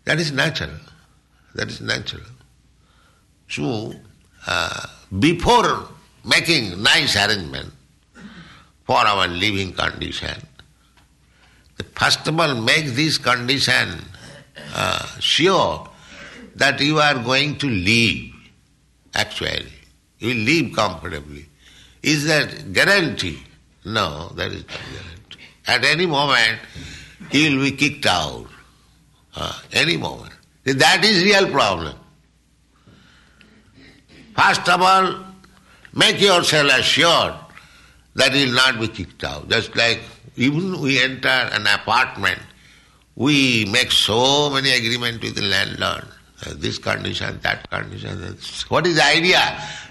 That 0.06 0.20
is 0.20 0.32
natural. 0.32 0.72
That 1.56 1.70
is 1.70 1.82
natural. 1.82 2.24
So, 3.48 3.94
uh, 4.48 4.88
before 5.20 5.88
making 6.24 6.82
nice 6.82 7.16
arrangement 7.16 7.72
for 8.86 8.98
our 8.98 9.28
living 9.28 9.74
condition, 9.74 10.36
First 11.96 12.28
of 12.28 12.40
all, 12.40 12.56
make 12.62 12.88
this 12.88 13.18
condition 13.18 14.00
uh, 14.74 15.06
sure 15.20 15.90
that 16.56 16.80
you 16.80 17.00
are 17.00 17.16
going 17.16 17.58
to 17.58 17.68
live, 17.68 18.35
actually. 19.16 19.72
You 20.20 20.30
will 20.30 20.44
live 20.44 20.74
comfortably. 20.76 21.46
Is 22.04 22.26
that 22.26 22.74
guarantee? 22.74 23.42
No, 23.86 24.30
that 24.36 24.52
is 24.52 24.64
not 24.68 24.80
guarantee. 24.94 25.40
At 25.68 25.84
any 25.84 26.06
moment, 26.06 26.60
he 27.32 27.50
will 27.50 27.64
be 27.64 27.72
kicked 27.72 28.06
out. 28.06 28.48
Uh, 29.36 29.60
any 29.74 29.98
moment. 29.98 30.34
That 30.64 31.04
is 31.04 31.24
real 31.24 31.50
problem. 31.50 31.96
First 34.36 34.68
of 34.70 34.82
all, 34.82 35.26
make 35.94 36.22
yourself 36.22 36.72
assured 36.72 37.36
that 38.16 38.34
you 38.34 38.48
will 38.48 38.56
not 38.56 38.80
be 38.80 38.88
kicked 38.88 39.24
out. 39.24 39.50
Just 39.50 39.76
like 39.76 40.02
even 40.36 40.80
we 40.82 41.02
enter 41.02 41.28
an 41.28 41.68
apartment, 41.68 42.40
we 43.16 43.66
make 43.66 43.92
so 43.92 44.50
many 44.50 44.72
agreements 44.72 45.24
with 45.24 45.36
the 45.36 45.42
landlord. 45.42 46.08
Uh, 46.44 46.54
this 46.58 46.78
condition, 46.78 47.40
that 47.44 47.70
condition. 47.70 48.38
What 48.68 48.86
is 48.86 48.96
the 48.96 49.06
idea? 49.06 49.40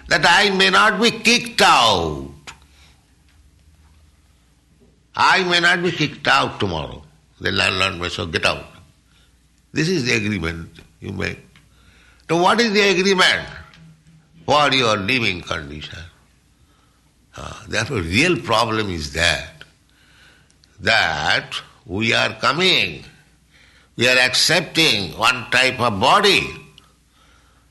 That 0.09 0.25
I 0.27 0.51
may 0.51 0.69
not 0.69 1.01
be 1.01 1.11
kicked 1.11 1.63
out. 1.63 2.31
I 5.17 5.43
may 5.45 5.61
not 5.61 5.83
be 5.83 5.91
kicked 5.91 6.27
out 6.29 6.61
tomorrow. 6.61 7.03
The 7.41 7.51
landlord 7.51 8.01
may 8.01 8.09
say, 8.09 8.27
get 8.27 8.45
out. 8.45 8.67
This 9.73 9.89
is 9.89 10.05
the 10.05 10.15
agreement 10.15 10.71
you 11.01 11.13
make. 11.13 11.39
So 12.29 12.37
what 12.43 12.61
is 12.61 12.73
the 12.73 12.91
agreement 12.91 13.49
for 14.45 14.73
your 14.73 14.97
living 14.97 15.41
condition? 15.41 15.99
Uh, 17.37 17.53
therefore, 17.69 17.99
real 17.99 18.39
problem 18.41 18.91
is 18.91 19.13
that, 19.15 19.65
that 20.81 21.55
we 21.87 22.13
are 22.13 22.35
coming, 22.35 23.05
we 23.97 24.09
are 24.09 24.19
accepting 24.19 25.13
one 25.19 25.51
type 25.51 25.79
of 25.81 26.01
body, 26.01 26.43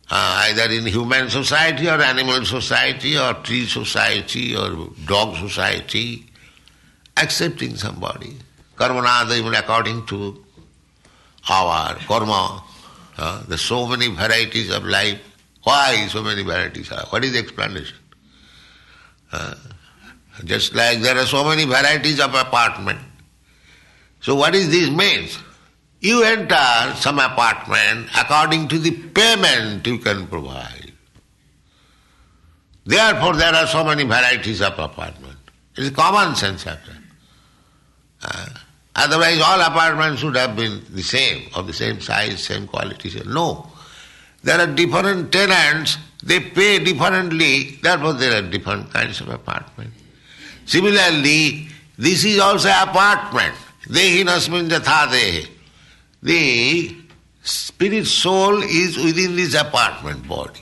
uh, 0.09 0.45
either 0.49 0.71
in 0.71 0.85
human 0.85 1.29
society 1.29 1.87
or 1.87 2.01
animal 2.01 2.45
society 2.45 3.17
or 3.17 3.33
tree 3.35 3.65
society 3.65 4.55
or 4.55 4.89
dog 5.05 5.35
society, 5.35 6.25
accepting 7.17 7.75
somebody. 7.75 8.37
Karmanada 8.77 9.37
even 9.37 9.53
according 9.53 10.05
to 10.07 10.43
our 11.49 11.95
karma. 12.07 12.63
Uh, 13.17 13.43
there's 13.47 13.61
so 13.61 13.85
many 13.87 14.07
varieties 14.07 14.71
of 14.71 14.83
life. 14.85 15.19
Why 15.63 16.07
so 16.07 16.23
many 16.23 16.43
varieties? 16.43 16.91
Are? 16.91 17.05
What 17.09 17.23
is 17.23 17.33
the 17.33 17.39
explanation? 17.39 17.95
Uh, 19.31 19.55
just 20.45 20.73
like 20.73 20.99
there 20.99 21.17
are 21.17 21.25
so 21.25 21.43
many 21.43 21.65
varieties 21.65 22.19
of 22.19 22.33
apartment. 22.33 22.99
So 24.21 24.35
what 24.35 24.55
is 24.55 24.69
this 24.69 24.89
means? 24.89 25.37
You 26.03 26.21
enter 26.21 26.93
some 26.97 27.17
apartment 27.17 28.09
according 28.19 28.67
to 28.67 28.77
the 28.77 28.91
payment 28.91 29.87
you 29.87 29.99
can 29.99 30.27
provide. 30.27 30.91
Therefore 32.85 33.37
there 33.37 33.55
are 33.55 33.65
so 33.67 33.85
many 33.85 34.03
varieties 34.03 34.61
of 34.61 34.77
apartment. 34.77 35.37
It 35.77 35.83
is 35.85 35.89
common 35.91 36.35
sense 36.35 36.67
after. 36.67 36.91
Uh, 38.21 38.49
otherwise 38.97 39.39
all 39.39 39.61
apartments 39.61 40.19
should 40.19 40.35
have 40.35 40.57
been 40.57 40.83
the 40.89 41.01
same, 41.01 41.49
of 41.55 41.67
the 41.67 41.73
same 41.73 42.01
size, 42.01 42.43
same 42.43 42.67
quality. 42.67 43.21
No. 43.25 43.71
There 44.43 44.59
are 44.59 44.67
different 44.67 45.31
tenants, 45.31 45.97
they 46.21 46.41
pay 46.41 46.83
differently, 46.83 47.79
therefore 47.81 48.11
there 48.11 48.43
are 48.43 48.49
different 48.49 48.91
kinds 48.91 49.21
of 49.21 49.29
apartment. 49.29 49.93
Similarly, 50.65 51.69
this 51.97 52.25
is 52.25 52.39
also 52.39 52.67
apartment. 52.67 53.55
Dehinasmin 53.87 54.67
jatha 54.69 55.09
The 56.23 56.95
spirit 57.43 58.05
soul 58.05 58.63
is 58.63 58.97
within 58.97 59.35
this 59.35 59.53
apartment 59.53 60.25
body. 60.25 60.61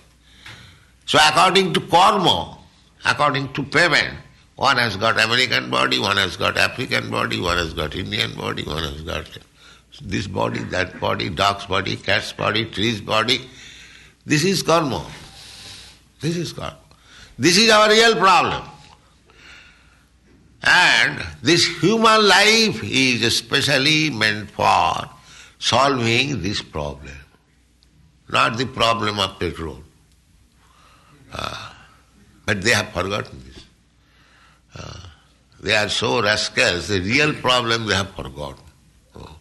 So 1.06 1.20
according 1.22 1.74
to 1.76 1.82
karma, 1.82 2.58
according 3.06 3.54
to 3.54 3.64
payment, 3.64 4.18
one 4.56 4.78
has 4.78 4.98
got 4.98 5.24
American 5.24 5.70
body, 5.70 6.00
one 6.00 6.18
has 6.18 6.36
got 6.36 6.58
African 6.58 7.12
body, 7.12 7.40
one 7.40 7.58
has 7.58 7.76
got 7.76 7.96
Indian 7.96 8.34
body, 8.34 8.64
one 8.64 8.82
has 8.82 9.02
got 9.04 9.38
this 10.02 10.26
body, 10.26 10.64
that 10.76 11.00
body, 11.00 11.30
dog's 11.30 11.68
body, 11.68 11.96
cat's 11.96 12.34
body, 12.34 12.66
tree's 12.66 13.00
body. 13.00 13.48
This 14.26 14.44
is 14.44 14.64
karma. 14.64 15.06
This 16.22 16.38
is 16.38 16.54
karma. 16.54 16.78
This 17.38 17.58
is 17.60 17.70
our 17.70 17.88
real 17.88 18.16
problem. 18.16 18.64
And 20.64 21.24
this 21.44 21.68
human 21.82 22.28
life 22.28 22.84
is 22.84 23.24
especially 23.24 24.10
meant 24.10 24.50
for 24.50 25.10
solving 25.62 26.42
this 26.42 26.60
problem, 26.60 27.14
not 28.30 28.58
the 28.58 28.66
problem 28.66 29.20
of 29.20 29.38
petrol. 29.40 29.78
Uh, 31.32 31.72
but 32.46 32.62
they 32.64 32.72
have 32.72 32.90
forgotten 32.90 33.40
this. 33.46 33.64
Uh, 34.76 35.00
they 35.62 35.76
are 35.76 35.88
so 35.88 36.22
rascals, 36.22 36.88
the 36.88 37.00
real 37.00 37.34
problem 37.36 37.86
they 37.86 37.94
have 37.94 38.10
forgotten. 38.16 38.64
Oh. 39.16 39.36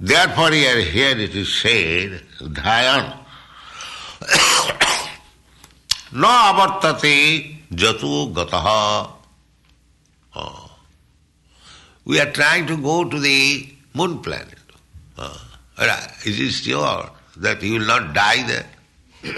Therefore, 0.00 0.52
here, 0.52 0.80
here 0.80 1.18
it 1.18 1.34
is 1.34 1.52
said, 1.52 2.22
Dhayan. 2.40 3.18
न 6.12 6.24
avartate 6.48 7.58
jatu 7.70 8.32
gataha. 8.32 9.12
Oh. 10.34 10.70
We 12.06 12.18
are 12.20 12.32
trying 12.32 12.66
to 12.68 12.78
go 12.78 13.04
to 13.06 13.20
the 13.20 13.68
moon 13.92 14.20
planet. 14.20 14.63
Oh. 15.18 15.40
Is 16.24 16.40
it 16.40 16.50
sure 16.52 17.10
that 17.36 17.62
you 17.62 17.74
will 17.74 17.86
not 17.86 18.14
die 18.14 18.42
there? 18.46 18.66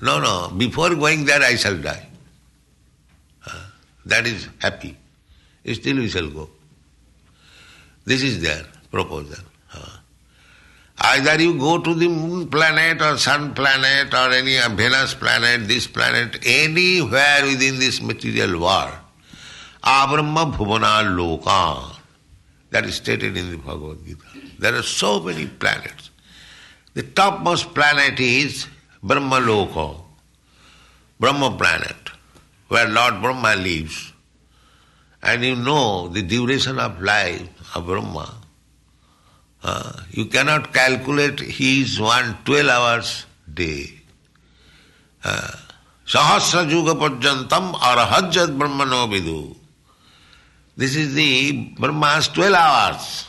no, 0.00 0.20
no. 0.20 0.52
Before 0.56 0.94
going 0.94 1.24
there, 1.24 1.42
I 1.42 1.56
shall 1.56 1.76
die. 1.76 2.06
Uh, 3.46 3.60
that 4.06 4.26
is 4.26 4.48
happy. 4.58 4.96
Still 5.72 5.96
we 5.96 6.08
shall 6.08 6.28
go. 6.30 6.48
This 8.04 8.22
is 8.22 8.40
their 8.40 8.64
proposal. 8.90 9.44
Uh, 9.74 9.98
either 10.98 11.42
you 11.42 11.58
go 11.58 11.78
to 11.78 11.94
the 11.94 12.08
moon 12.08 12.48
planet 12.48 13.02
or 13.02 13.18
sun 13.18 13.52
planet 13.54 14.14
or 14.14 14.32
any 14.32 14.56
Venus 14.74 15.12
planet, 15.12 15.68
this 15.68 15.86
planet, 15.86 16.38
anywhere 16.46 17.42
within 17.42 17.78
this 17.78 18.00
material 18.00 18.60
world. 18.60 18.94
Abrahma 19.84 20.52
Bhuvana 20.52 21.04
Loka. 21.04 21.96
That 22.70 22.86
is 22.86 22.96
stated 22.96 23.36
in 23.36 23.50
the 23.50 23.56
Bhagavad 23.58 24.04
Gita. 24.06 24.47
There 24.58 24.74
are 24.74 24.82
so 24.82 25.20
many 25.20 25.46
planets. 25.46 26.10
The 26.94 27.02
topmost 27.04 27.74
planet 27.74 28.18
is 28.18 28.66
Brahma 29.02 29.36
Loka, 29.36 30.00
Brahma 31.20 31.56
planet 31.56 31.96
where 32.68 32.88
Lord 32.88 33.22
Brahma 33.22 33.56
lives, 33.56 34.12
and 35.22 35.44
you 35.44 35.56
know 35.56 36.08
the 36.08 36.22
duration 36.22 36.78
of 36.78 37.00
life 37.00 37.48
of 37.74 37.86
Brahma, 37.86 38.34
uh, 39.62 39.92
you 40.10 40.26
cannot 40.26 40.72
calculate 40.72 41.40
his 41.40 42.00
one 42.00 42.36
12 42.44 42.68
hours 42.68 43.26
day. 43.52 43.92
Uh, 45.24 45.50
Sahasra 46.06 46.68
Juga 46.68 46.94
Pajantam 46.94 47.74
Arahajat 47.74 48.56
Brahmano 48.56 49.06
Vidu. 49.08 49.56
This 50.76 50.94
is 50.96 51.14
the 51.14 51.74
Brahma's 51.78 52.28
12 52.28 52.54
hours. 52.54 53.26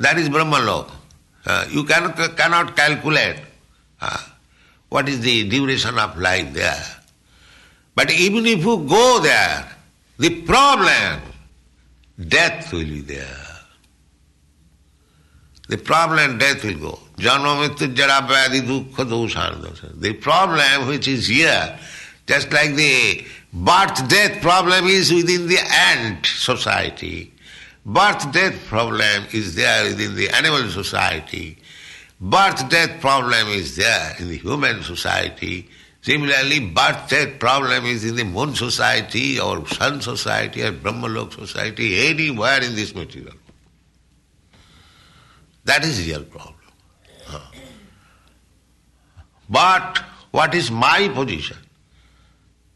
That 0.00 0.18
is 0.18 0.28
Brahmalok. 0.30 0.90
Uh, 1.46 1.66
you 1.70 1.84
cannot, 1.84 2.16
cannot 2.36 2.74
calculate 2.74 3.36
uh, 4.00 4.18
what 4.88 5.08
is 5.08 5.20
the 5.20 5.48
duration 5.48 5.98
of 5.98 6.18
life 6.18 6.52
there. 6.54 6.82
But 7.94 8.10
even 8.10 8.46
if 8.46 8.64
you 8.64 8.86
go 8.88 9.20
there, 9.20 9.68
the 10.18 10.42
problem, 10.42 11.20
death 12.28 12.72
will 12.72 12.84
be 12.84 13.00
there. 13.00 13.46
The 15.68 15.76
problem, 15.78 16.38
death 16.38 16.64
will 16.64 16.78
go. 16.78 16.98
Janma 17.18 17.94
jara 17.94 18.26
The 19.96 20.12
problem 20.14 20.88
which 20.88 21.08
is 21.08 21.26
here, 21.26 21.78
just 22.26 22.50
like 22.52 22.74
the 22.74 23.24
birth 23.52 24.08
death 24.08 24.40
problem 24.40 24.86
is 24.86 25.12
within 25.12 25.46
the 25.46 25.58
ant 25.58 26.24
society. 26.24 27.32
Birth 27.84 28.32
death 28.32 28.66
problem 28.66 29.24
is 29.32 29.54
there 29.54 29.84
within 29.84 30.14
the 30.14 30.28
animal 30.30 30.68
society. 30.68 31.58
Birth 32.20 32.68
death 32.68 33.00
problem 33.00 33.48
is 33.48 33.76
there 33.76 34.14
in 34.18 34.28
the 34.28 34.36
human 34.36 34.82
society. 34.82 35.68
Similarly, 36.02 36.60
birth 36.60 37.08
death 37.08 37.38
problem 37.38 37.84
is 37.86 38.04
in 38.04 38.16
the 38.16 38.24
moon 38.24 38.54
society 38.54 39.40
or 39.40 39.66
sun 39.66 40.00
society 40.02 40.62
or 40.62 40.72
Brahmalok 40.72 41.32
society, 41.32 42.08
anywhere 42.08 42.62
in 42.62 42.74
this 42.74 42.94
material. 42.94 43.34
That 45.64 45.84
is 45.84 46.06
real 46.06 46.24
problem. 46.24 46.56
But 49.48 49.98
what 50.30 50.54
is 50.54 50.70
my 50.70 51.08
position? 51.14 51.56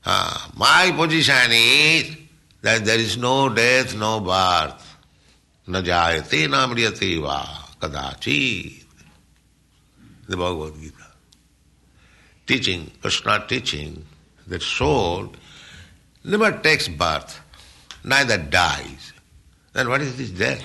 My 0.05 0.93
position 0.97 1.51
is 1.51 2.17
that 2.62 2.85
there 2.85 2.99
is 2.99 3.17
no 3.17 3.49
death, 3.49 3.95
no 3.95 4.21
birth. 4.21 4.93
Na 5.66 5.83
jayate 5.83 6.48
na 6.48 6.66
mriyate 6.66 7.20
va 7.22 7.46
kadachi. 7.81 8.85
The 10.27 10.37
Bhagavad 10.37 10.81
Gita 10.81 11.05
teaching, 12.46 12.90
Krishna 13.00 13.44
teaching, 13.48 14.05
that 14.46 14.62
soul 14.62 15.33
never 16.24 16.53
takes 16.53 16.88
birth, 16.88 17.40
neither 18.05 18.38
dies. 18.38 19.12
Then 19.72 19.88
what 19.88 20.03
is 20.03 20.16
this 20.16 20.31
death? 20.31 20.62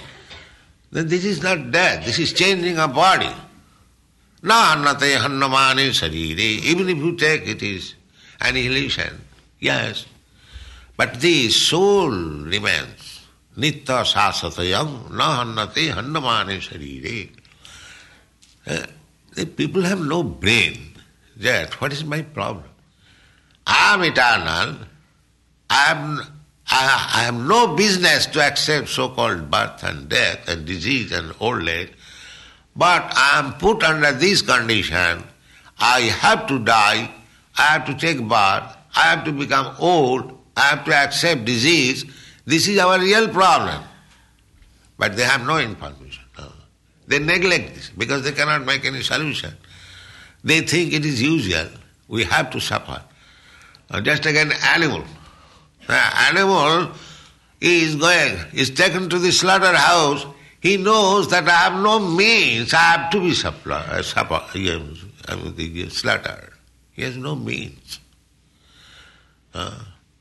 Then 0.91 1.07
this 1.07 1.25
is 1.25 1.41
not 1.41 1.71
death, 1.71 2.05
this 2.05 2.19
is 2.19 2.33
changing 2.33 2.77
a 2.77 2.88
body. 2.88 3.31
Na 4.41 4.75
annate 4.75 5.17
hannamane 5.17 5.89
sarire. 5.89 6.63
Even 6.63 6.89
if 6.89 6.97
you 6.97 7.15
take 7.15 7.47
it 7.47 7.62
is 7.62 7.95
annihilation, 8.41 9.21
yes. 9.59 10.05
But 10.97 11.19
the 11.21 11.49
soul 11.49 12.09
remains. 12.09 13.18
Hannamane 15.91 16.60
sarire. 16.62 17.30
Uh, 18.65 18.86
the 19.36 19.45
people 19.45 19.82
have 19.84 20.00
no 20.00 20.24
brain 20.24 20.95
that 21.38 21.80
what 21.82 21.93
is 21.93 22.04
my 22.04 22.22
problem? 22.22 22.65
I 23.65 23.93
am 23.93 24.04
eternal. 24.04 24.88
I 25.69 25.91
am 25.91 26.19
I, 26.72 27.10
I 27.15 27.24
have 27.24 27.36
no 27.36 27.76
business 27.76 28.28
to 28.28 28.41
accept 28.41 28.89
so-called 28.89 29.50
birth 29.50 29.84
and 29.84 30.08
death 30.08 30.48
and 30.48 30.65
disease 30.65 31.12
and 31.12 31.34
old 31.39 31.67
age, 31.67 31.91
but 32.76 33.12
I 33.15 33.39
am 33.39 33.54
put 33.54 33.84
under 33.84 34.12
this 34.12 34.41
condition. 34.41 35.24
I 35.80 36.02
have 36.02 36.48
to 36.48 36.60
die, 36.60 37.12
I 37.58 37.62
have 37.62 37.86
to 37.86 37.95
take 37.95 38.19
birth, 38.19 38.78
I 38.95 39.02
have 39.02 39.24
to 39.26 39.32
become 39.32 39.76
old, 39.80 40.38
I 40.56 40.62
have 40.62 40.86
to 40.86 40.93
accept 40.93 41.45
disease. 41.45 42.06
This 42.49 42.67
is 42.67 42.79
our 42.79 42.99
real 42.99 43.27
problem. 43.29 43.83
But 44.97 45.15
they 45.15 45.23
have 45.23 45.45
no 45.45 45.59
information. 45.59 46.23
No. 46.35 46.51
They 47.05 47.19
neglect 47.19 47.75
this 47.75 47.91
because 47.95 48.23
they 48.23 48.31
cannot 48.31 48.65
make 48.65 48.85
any 48.85 49.03
solution. 49.03 49.53
They 50.43 50.62
think 50.62 50.93
it 50.93 51.05
is 51.05 51.21
usual. 51.21 51.67
We 52.07 52.23
have 52.23 52.49
to 52.49 52.59
suffer. 52.59 53.03
Uh, 53.91 54.01
just 54.01 54.25
like 54.25 54.35
an 54.35 54.51
animal. 54.75 55.03
The 55.85 56.01
animal 56.27 56.91
is 57.62 57.95
going, 57.95 58.38
is 58.53 58.71
taken 58.71 59.09
to 59.09 59.19
the 59.19 59.31
slaughterhouse. 59.31 60.25
He 60.59 60.77
knows 60.77 61.29
that 61.29 61.47
I 61.47 61.51
have 61.51 61.83
no 61.83 61.99
means. 61.99 62.73
I 62.73 62.77
have 62.77 63.12
to 63.12 63.19
be 63.19 63.35
supply, 63.35 63.85
uh, 63.91 64.01
mean, 65.35 65.55
the 65.55 65.89
slaughtered. 65.89 66.53
He 66.93 67.03
has 67.03 67.15
no 67.15 67.35
means. 67.35 67.99
Uh, 69.53 69.77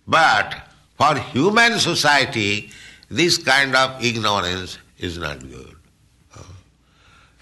but 0.06 0.67
for 0.98 1.16
human 1.16 1.78
society, 1.78 2.70
this 3.08 3.38
kind 3.38 3.74
of 3.74 4.04
ignorance 4.04 4.78
is 4.98 5.16
not 5.16 5.40
good. 5.40 5.76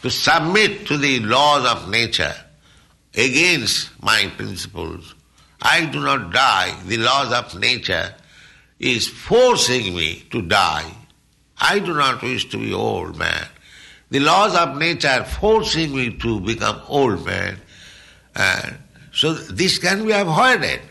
To 0.03 0.11
submit 0.11 0.87
to 0.87 0.99
the 0.99 1.21
laws 1.21 1.67
of 1.67 1.89
nature 1.89 2.35
against 3.15 3.91
my 4.03 4.31
principles, 4.37 5.15
I 5.61 5.87
do 5.87 6.01
not 6.01 6.33
die. 6.33 6.77
The 6.87 6.99
laws 6.99 7.33
of 7.33 7.59
nature 7.59 8.15
is 8.79 9.09
forcing 9.09 9.97
me 9.97 10.27
to 10.31 10.43
die. 10.43 10.93
I 11.59 11.79
do 11.79 11.95
not 11.95 12.23
wish 12.23 12.49
to 12.51 12.59
be 12.59 12.75
old 12.75 13.17
man. 13.17 13.49
The 14.11 14.21
laws 14.21 14.55
of 14.55 14.77
nature 14.77 15.09
are 15.09 15.25
forcing 15.25 15.97
me 15.97 16.17
to 16.19 16.41
become 16.41 16.81
old 16.87 17.25
man. 17.25 17.59
And 18.35 18.77
so 19.13 19.33
this 19.33 19.79
can 19.79 20.05
be 20.07 20.13
avoided. 20.13 20.83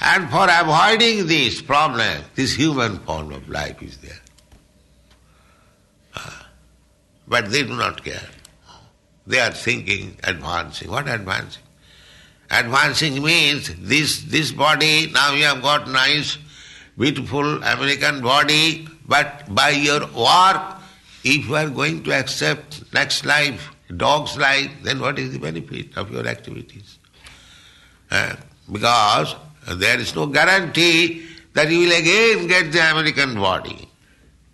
And 0.00 0.30
for 0.30 0.46
avoiding 0.48 1.26
this 1.26 1.60
problem, 1.60 2.24
this 2.34 2.54
human 2.54 2.98
form 3.00 3.32
of 3.32 3.48
life 3.48 3.82
is 3.82 3.98
there. 3.98 4.20
Ah. 6.16 6.48
But 7.28 7.50
they 7.50 7.62
do 7.62 7.76
not 7.76 8.02
care. 8.02 8.28
They 9.26 9.40
are 9.40 9.52
thinking, 9.52 10.16
advancing. 10.24 10.90
What 10.90 11.06
advancing? 11.06 11.62
Advancing 12.50 13.22
means 13.22 13.74
this, 13.76 14.22
this 14.22 14.50
body, 14.50 15.10
now 15.12 15.34
you 15.34 15.44
have 15.44 15.62
got 15.62 15.88
nice, 15.88 16.38
beautiful 16.98 17.62
American 17.62 18.22
body, 18.22 18.88
but 19.06 19.54
by 19.54 19.70
your 19.70 20.00
work, 20.00 20.78
if 21.22 21.46
you 21.46 21.54
are 21.54 21.68
going 21.68 22.02
to 22.04 22.12
accept 22.12 22.92
next 22.92 23.24
life, 23.24 23.70
dog's 23.96 24.36
life, 24.36 24.70
then 24.82 24.98
what 25.00 25.18
is 25.18 25.32
the 25.32 25.38
benefit 25.38 25.96
of 25.96 26.10
your 26.10 26.26
activities? 26.26 26.98
Uh, 28.10 28.34
because 28.72 29.36
there 29.74 29.98
is 29.98 30.14
no 30.14 30.26
guarantee 30.26 31.26
that 31.54 31.70
you 31.70 31.80
will 31.80 31.98
again 31.98 32.46
get 32.46 32.72
the 32.72 32.90
American 32.90 33.34
body. 33.34 33.88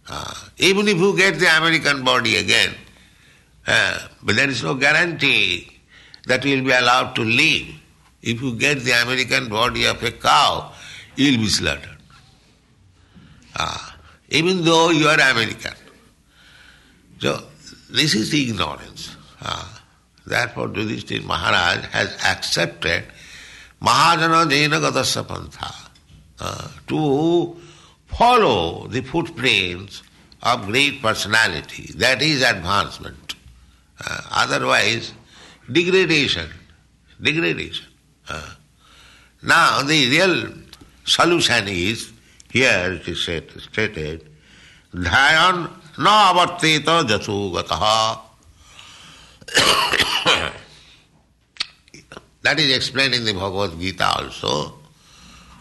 Uh, 0.09 0.35
even 0.59 0.89
if 0.89 0.97
you 0.99 1.17
get 1.17 1.39
the 1.39 1.57
American 1.57 2.05
body 2.05 2.37
again, 2.37 2.75
uh, 3.67 3.99
but 4.23 4.37
there 4.37 4.49
is 4.49 4.63
no 4.63 4.75
guarantee 4.75 5.69
that 6.27 6.45
you 6.45 6.57
will 6.57 6.65
be 6.65 6.73
allowed 6.73 7.15
to 7.15 7.23
live. 7.23 7.67
If 8.23 8.41
you 8.43 8.57
get 8.57 8.81
the 8.81 8.93
American 9.03 9.49
body 9.49 9.85
of 9.87 10.03
a 10.03 10.11
cow, 10.11 10.73
you 11.17 11.33
will 11.33 11.45
be 11.45 11.49
slaughtered. 11.49 11.97
Uh, 13.55 13.79
even 14.29 14.65
though 14.65 14.91
you 14.91 15.07
are 15.09 15.15
American. 15.15 15.73
So, 17.19 17.43
this 17.91 18.15
is 18.15 18.35
ignorance. 18.35 19.17
Uh, 19.41 19.67
therefore, 20.27 20.69
Yudhishthir 20.69 21.25
Maharaj 21.25 21.85
has 21.87 22.13
accepted 22.25 23.05
Mahajana 23.83 24.49
Jaina 24.49 24.81
Gatasya 24.81 25.25
Pantha 25.25 25.89
uh, 26.41 26.69
to 26.87 27.57
follow 28.07 28.87
the 28.89 29.03
footprints 29.03 30.03
of 30.43 30.67
great 30.67 31.03
personality. 31.03 31.93
That 31.97 32.23
is 32.23 32.43
advancement. 32.43 33.35
Uh, 34.01 34.21
otherwise, 34.31 35.13
degradation. 35.71 36.49
Degradation. 37.21 37.87
Uh, 38.29 38.55
now, 39.43 39.83
the 39.83 40.09
real 40.11 40.53
solution 41.05 41.69
is, 41.69 42.13
here 42.51 42.93
it 42.93 43.09
is 43.09 43.25
said, 43.25 43.51
stated, 43.61 44.29
Dhayan 44.95 45.71
na 45.99 46.33
avarteta 46.33 47.05
jasugataha. 47.05 48.21
that 52.47 52.61
is 52.61 52.77
explained 52.77 53.13
in 53.13 53.25
the 53.25 53.33
Bhagavad 53.33 53.77
Gita 53.81 54.07
also. 54.07 54.79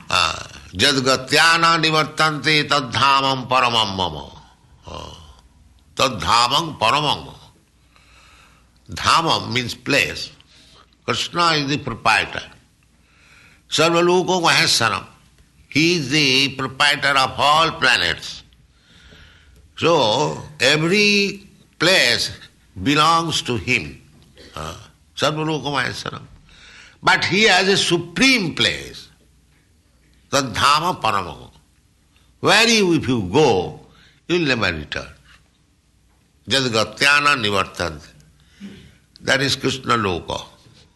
Jadgatyana 0.07 1.81
nivartante 1.81 2.63
tadhamam 2.69 3.47
paramam 3.47 3.95
mama. 3.97 4.31
Tadhamam 5.95 6.77
paramam. 6.77 7.33
Dhamam 8.91 9.51
means 9.51 9.73
place. 9.73 10.31
Krishna 11.05 11.53
is 11.53 11.69
the 11.69 11.79
proprietor. 11.79 12.43
Sarvaloko 13.67 14.43
Maheswaram. 14.43 15.07
He 15.69 15.95
is 15.95 16.11
the 16.11 16.49
proprietor 16.55 17.17
of 17.17 17.33
all 17.35 17.71
planets. 17.71 18.43
So, 19.75 20.39
every 20.59 21.47
place 21.79 22.29
belongs 22.81 23.41
to 23.41 23.55
him. 23.55 23.99
Uh, 24.55 24.77
Sarvaloko 25.15 25.71
Maheswaram. 25.73 26.21
But 27.05 27.23
he 27.23 27.43
has 27.43 27.67
a 27.67 27.77
supreme 27.77 28.55
place. 28.55 29.09
The 30.31 30.41
Dhama 30.41 30.99
Paramam. 30.99 31.51
Where 32.39 32.67
you, 32.67 32.93
if 32.93 33.07
you 33.07 33.29
go, 33.31 33.79
you 34.27 34.39
will 34.39 34.47
never 34.47 34.75
return. 34.75 35.07
Jadgatyana 36.49 37.35
nivartante. 37.43 38.07
That 39.21 39.41
is 39.41 39.55
Krishna 39.55 39.93
Loka, 39.97 40.45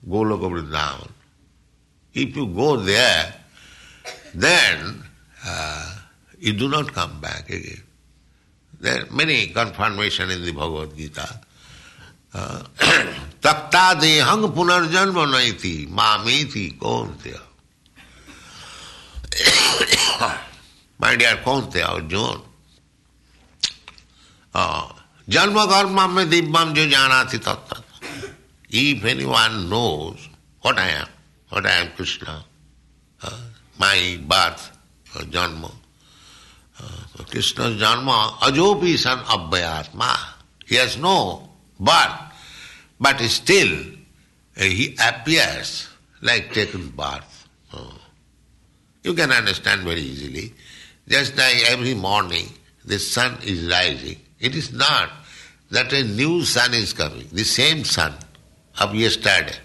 Goloka 0.07 0.49
Vrindavan. 0.49 1.11
If 2.13 2.35
you 2.35 2.47
go 2.47 2.77
there, 2.77 3.35
then 4.33 5.03
uh, 5.45 5.95
you 6.39 6.53
do 6.53 6.69
not 6.69 6.91
come 6.91 7.21
back 7.21 7.49
again. 7.49 7.83
There 8.79 9.03
are 9.03 9.11
many 9.11 9.47
confirmation 9.47 10.31
in 10.31 10.43
the 10.43 10.51
Bhagavad 10.53 10.97
Gita. 10.97 11.39
Takta 13.41 13.95
dehang 13.99 14.53
punarjanma 14.53 15.25
naiti 15.25 15.87
mameti 15.87 16.77
konteya. 16.77 17.41
My 20.99 21.15
dear 21.15 21.37
Konteya 21.37 21.95
Arjun, 21.95 22.41
uh, 24.53 24.91
Janma 25.29 25.67
karma 25.69 26.07
me 26.07 26.25
dibbam 26.25 26.73
jo 26.75 26.85
janati 26.85 27.37
tattva. 27.37 27.83
If 28.69 29.05
anyone 29.05 29.69
knows 29.69 30.27
what 30.61 30.77
I 30.77 30.89
am, 30.89 31.07
what 31.49 31.65
I 31.65 31.71
am 31.81 31.91
Krishna, 31.95 32.43
uh, 33.23 33.39
my 33.77 34.19
birth, 34.27 34.77
uh, 35.15 35.19
janma, 35.25 35.71
uh, 36.81 37.23
Krishna's 37.29 37.79
janma, 37.79 38.31
ajopi 38.39 38.97
san 38.97 39.19
abhyatma. 39.19 40.17
He 40.65 40.75
has 40.75 40.97
no 40.97 41.48
birth, 41.79 42.19
but 42.99 43.19
still 43.21 43.79
uh, 44.57 44.63
he 44.63 44.95
appears 45.07 45.87
like 46.21 46.53
taken 46.53 46.89
birth. 46.89 47.47
Uh, 47.73 47.91
you 49.03 49.13
can 49.13 49.31
understand 49.31 49.81
very 49.81 50.01
easily. 50.01 50.53
Just 51.07 51.37
like 51.37 51.69
every 51.69 51.93
morning 51.93 52.47
the 52.85 52.99
sun 52.99 53.37
is 53.43 53.67
rising, 53.69 54.17
it 54.39 54.55
is 54.55 54.73
not 54.73 55.09
that 55.71 55.93
a 55.93 56.03
new 56.03 56.43
sun 56.43 56.73
is 56.73 56.93
coming, 56.93 57.27
the 57.31 57.43
same 57.43 57.83
sun 57.83 58.13
of 58.79 58.93
yesterday. 58.93 59.55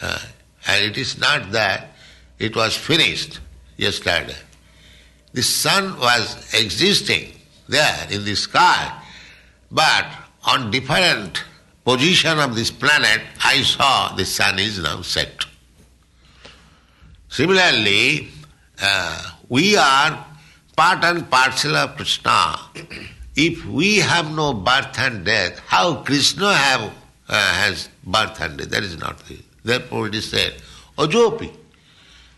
Uh, 0.00 0.18
and 0.66 0.84
it 0.84 0.96
is 0.96 1.18
not 1.18 1.52
that 1.52 1.94
it 2.38 2.56
was 2.56 2.76
finished 2.76 3.40
yesterday. 3.76 4.36
The 5.32 5.42
sun 5.42 5.98
was 5.98 6.54
existing 6.54 7.32
there 7.68 8.06
in 8.10 8.24
the 8.24 8.34
sky, 8.34 9.00
but 9.70 10.06
on 10.44 10.70
different 10.70 11.44
position 11.84 12.38
of 12.38 12.54
this 12.54 12.70
planet, 12.70 13.22
I 13.44 13.62
saw 13.62 14.14
the 14.14 14.24
sun 14.24 14.58
is 14.58 14.78
now 14.78 15.02
set. 15.02 15.44
Similarly, 17.28 18.28
uh, 18.82 19.30
we 19.48 19.76
are 19.76 20.26
part 20.76 21.04
and 21.04 21.30
parcel 21.30 21.76
of 21.76 21.96
Krishna. 21.96 22.56
If 23.36 23.64
we 23.66 23.98
have 23.98 24.34
no 24.34 24.52
birth 24.52 24.98
and 24.98 25.24
death, 25.24 25.58
how 25.66 26.02
Krishna 26.02 26.52
have 26.52 26.92
uh, 27.28 27.54
has 27.54 27.88
birth 28.04 28.40
and 28.40 28.58
death? 28.58 28.70
That 28.70 28.82
is 28.82 28.98
not 28.98 29.18
the. 29.26 29.38
Therefore 29.62 30.08
it 30.08 30.14
is 30.14 30.30
said, 30.30 30.54
Ajopi, 30.98 31.54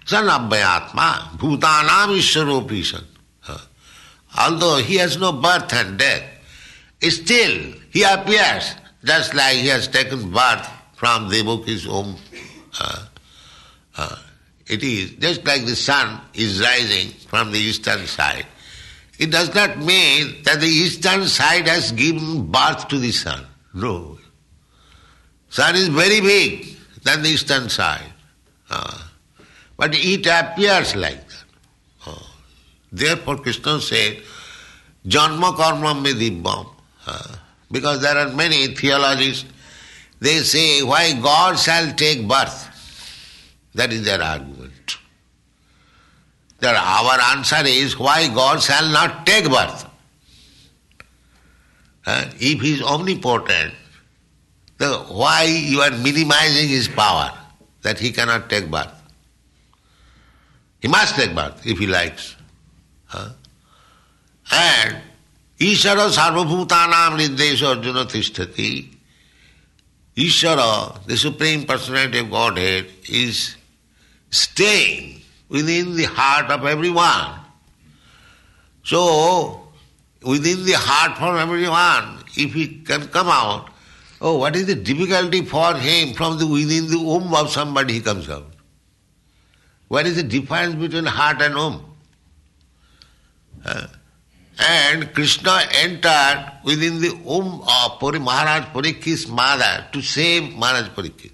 san 0.05 0.25
abhyatma, 0.27 1.39
bhutanam 1.39 2.19
ishwaropi 2.19 2.85
san. 2.85 3.59
although 4.39 4.79
he 4.79 4.97
has 4.97 5.17
no 5.17 5.33
birth 5.33 5.73
and 5.73 5.99
death, 5.99 6.25
still 7.09 7.75
he 7.93 8.03
appears 8.05 8.75
just 9.05 9.35
like 9.35 9.57
he 9.57 9.69
has 9.69 9.87
taken 9.87 10.31
birth 10.31 10.69
from 10.95 11.29
Devaki's 11.29 11.87
womb. 11.87 12.17
Uh, 12.81 13.07
uh, 13.99 14.17
it 14.67 14.83
is 14.83 15.11
just 15.13 15.45
like 15.45 15.67
the 15.67 15.77
sun 15.77 16.21
is 16.33 16.61
rising 16.61 17.11
from 17.29 17.53
the 17.53 17.59
eastern 17.59 18.07
side. 18.07 18.47
It 19.19 19.31
does 19.31 19.55
not 19.55 19.79
mean 19.79 20.43
that 20.45 20.61
the 20.61 20.67
eastern 20.67 21.27
side 21.27 21.69
has 21.69 21.93
given 21.93 22.51
birth 22.51 22.89
to 22.89 22.99
the 22.99 23.13
sun. 23.13 23.47
No. 23.75 24.19
Sun 25.51 25.77
is 25.77 25.89
very 25.89 26.21
big 26.21 26.77
than 27.03 27.23
the 27.23 27.29
eastern 27.29 27.69
side. 27.69 28.13
Uh, 28.71 28.99
but 29.77 29.95
it 29.95 30.27
appears 30.27 30.97
like 30.97 31.29
that. 31.29 31.45
Uh, 32.07 32.23
therefore 32.91 33.37
Krishna 33.37 33.81
said, 33.81 34.23
Janma 35.07 35.55
karma 35.57 35.95
me 36.01 36.15
dibbam. 36.15 36.69
Uh, 37.07 37.37
because 37.73 38.01
there 38.03 38.17
are 38.17 38.29
many 38.29 38.69
theologians, 38.69 39.45
they 40.21 40.39
say, 40.41 40.83
why 40.83 41.15
God 41.15 41.59
shall 41.59 41.93
take 41.95 42.29
birth? 42.29 42.69
That 43.75 43.93
is 43.93 44.05
their 44.05 44.23
argument. 44.23 44.99
That 46.61 46.77
our 46.77 47.37
answer 47.37 47.65
is, 47.65 47.99
why 47.99 48.29
God 48.29 48.63
shall 48.63 48.89
not 48.91 49.27
take 49.27 49.51
birth? 49.51 49.87
Uh, 52.07 52.27
if 52.35 52.61
he 52.61 52.75
is 52.75 52.83
omnipotent, 52.83 53.75
the, 54.79 54.99
why 55.09 55.45
you 55.45 55.81
are 55.81 55.91
minimizing 55.91 56.69
his 56.69 56.87
power, 56.89 57.33
that 57.81 57.99
he 57.99 58.13
cannot 58.13 58.51
take 58.51 58.71
birth? 58.71 58.93
He 60.81 60.89
must 60.89 61.15
take 61.17 61.35
birth 61.35 61.67
if 61.67 61.79
he 61.79 61.87
likes. 61.87 62.37
And 64.53 64.97
Ishara 65.63 66.11
sarvabhutanam 66.11 67.19
nirdesha 67.19 67.77
arjuna 67.77 68.05
tishtati. 68.05 68.89
Ishara, 70.17 71.07
the 71.07 71.17
Supreme 71.17 71.65
Personality 71.65 72.19
of 72.19 72.31
Godhead, 72.31 72.87
is 73.09 73.57
staying 74.31 75.23
within 75.49 75.95
the 75.95 76.05
heart 76.05 76.51
of 76.51 76.67
everyone. 76.67 77.39
So, 78.83 79.69
within 80.23 80.65
the 80.65 80.73
heart 80.73 81.23
of 81.23 81.37
everyone, 81.37 82.25
if 82.37 82.53
he 82.53 82.81
can 82.81 83.07
come 83.07 83.29
out, 83.29 83.71
oh, 84.21 84.39
what 84.39 84.57
is 84.57 84.67
the 84.67 84.75
difficulty 84.75 85.45
for 85.45 85.75
him 85.75 86.15
from 86.15 86.39
the 86.39 86.47
within 86.47 86.89
the 86.89 86.99
womb 86.99 87.33
of 87.35 87.51
somebody 87.51 87.95
he 87.95 88.01
comes 88.01 88.29
out? 88.29 88.51
What 89.87 90.07
is 90.07 90.17
the 90.17 90.25
difference 90.25 90.75
between 90.75 91.05
heart 91.05 91.41
and 91.41 91.55
womb? 91.55 91.85
And 94.59 95.13
Krishna 95.15 95.61
entered 95.73 96.53
within 96.65 97.01
the 97.01 97.15
womb 97.25 97.63
of 97.63 97.99
Puri 97.99 98.19
Maharaj 98.19 98.67
Parikshit's 98.67 99.29
mother 99.29 99.87
to 99.93 100.03
save 100.03 100.55
Maharaj 100.55 100.89
Parikshit. 100.89 101.33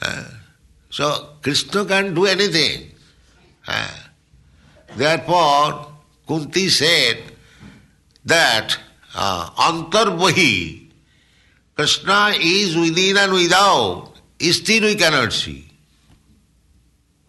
Uh, 0.00 0.24
so 0.90 1.36
Krishna 1.42 1.84
can 1.84 2.14
do 2.14 2.26
anything. 2.26 2.90
Uh, 3.66 3.88
therefore, 4.96 5.92
Kunti 6.26 6.68
said 6.68 7.22
that 8.24 8.76
uh, 9.14 9.50
Antarvahi, 9.50 10.90
Krishna 11.74 12.32
is 12.38 12.76
within 12.76 13.16
and 13.16 13.32
without, 13.32 14.12
still 14.40 14.84
we 14.84 14.94
cannot 14.94 15.32
see. 15.32 15.68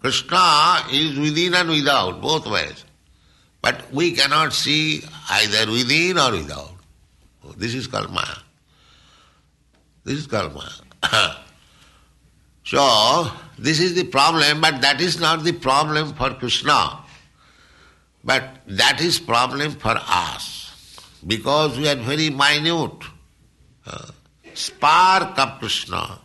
Krishna 0.01 0.85
is 0.91 1.17
within 1.17 1.53
and 1.53 1.69
without, 1.69 2.21
both 2.21 2.45
ways. 2.47 2.83
But 3.63 3.93
we 3.93 4.11
cannot 4.11 4.51
see 4.51 5.03
either 5.31 5.71
within 5.71 6.19
or 6.19 6.31
without. 6.31 6.75
This 7.55 7.73
is 7.73 7.87
called 7.87 8.11
Maya. 8.11 8.39
This 10.03 10.19
is 10.19 10.27
called 10.27 10.53
Maya. 10.53 11.35
so, 12.65 13.31
this 13.57 13.79
is 13.79 13.95
the 13.95 14.03
problem, 14.03 14.59
but 14.59 14.81
that 14.81 14.99
is 14.99 15.17
not 15.17 15.45
the 15.45 15.53
problem 15.53 16.13
for 16.13 16.31
Krishna. 16.31 16.99
But 18.21 18.43
that 18.67 18.99
is 18.99 19.17
problem 19.17 19.71
for 19.71 19.95
us. 19.97 20.99
Because 21.25 21.77
we 21.77 21.87
are 21.87 21.95
very 21.95 22.29
minute. 22.29 23.05
Uh, 23.87 24.07
spark 24.53 25.39
of 25.39 25.59
Krishna. 25.59 26.19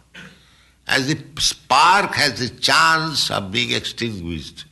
As 0.88 1.06
the 1.06 1.22
spark 1.38 2.14
has 2.16 2.40
the 2.40 2.48
chance 2.58 3.30
of 3.30 3.52
being 3.52 3.70
extinguished 3.70 4.64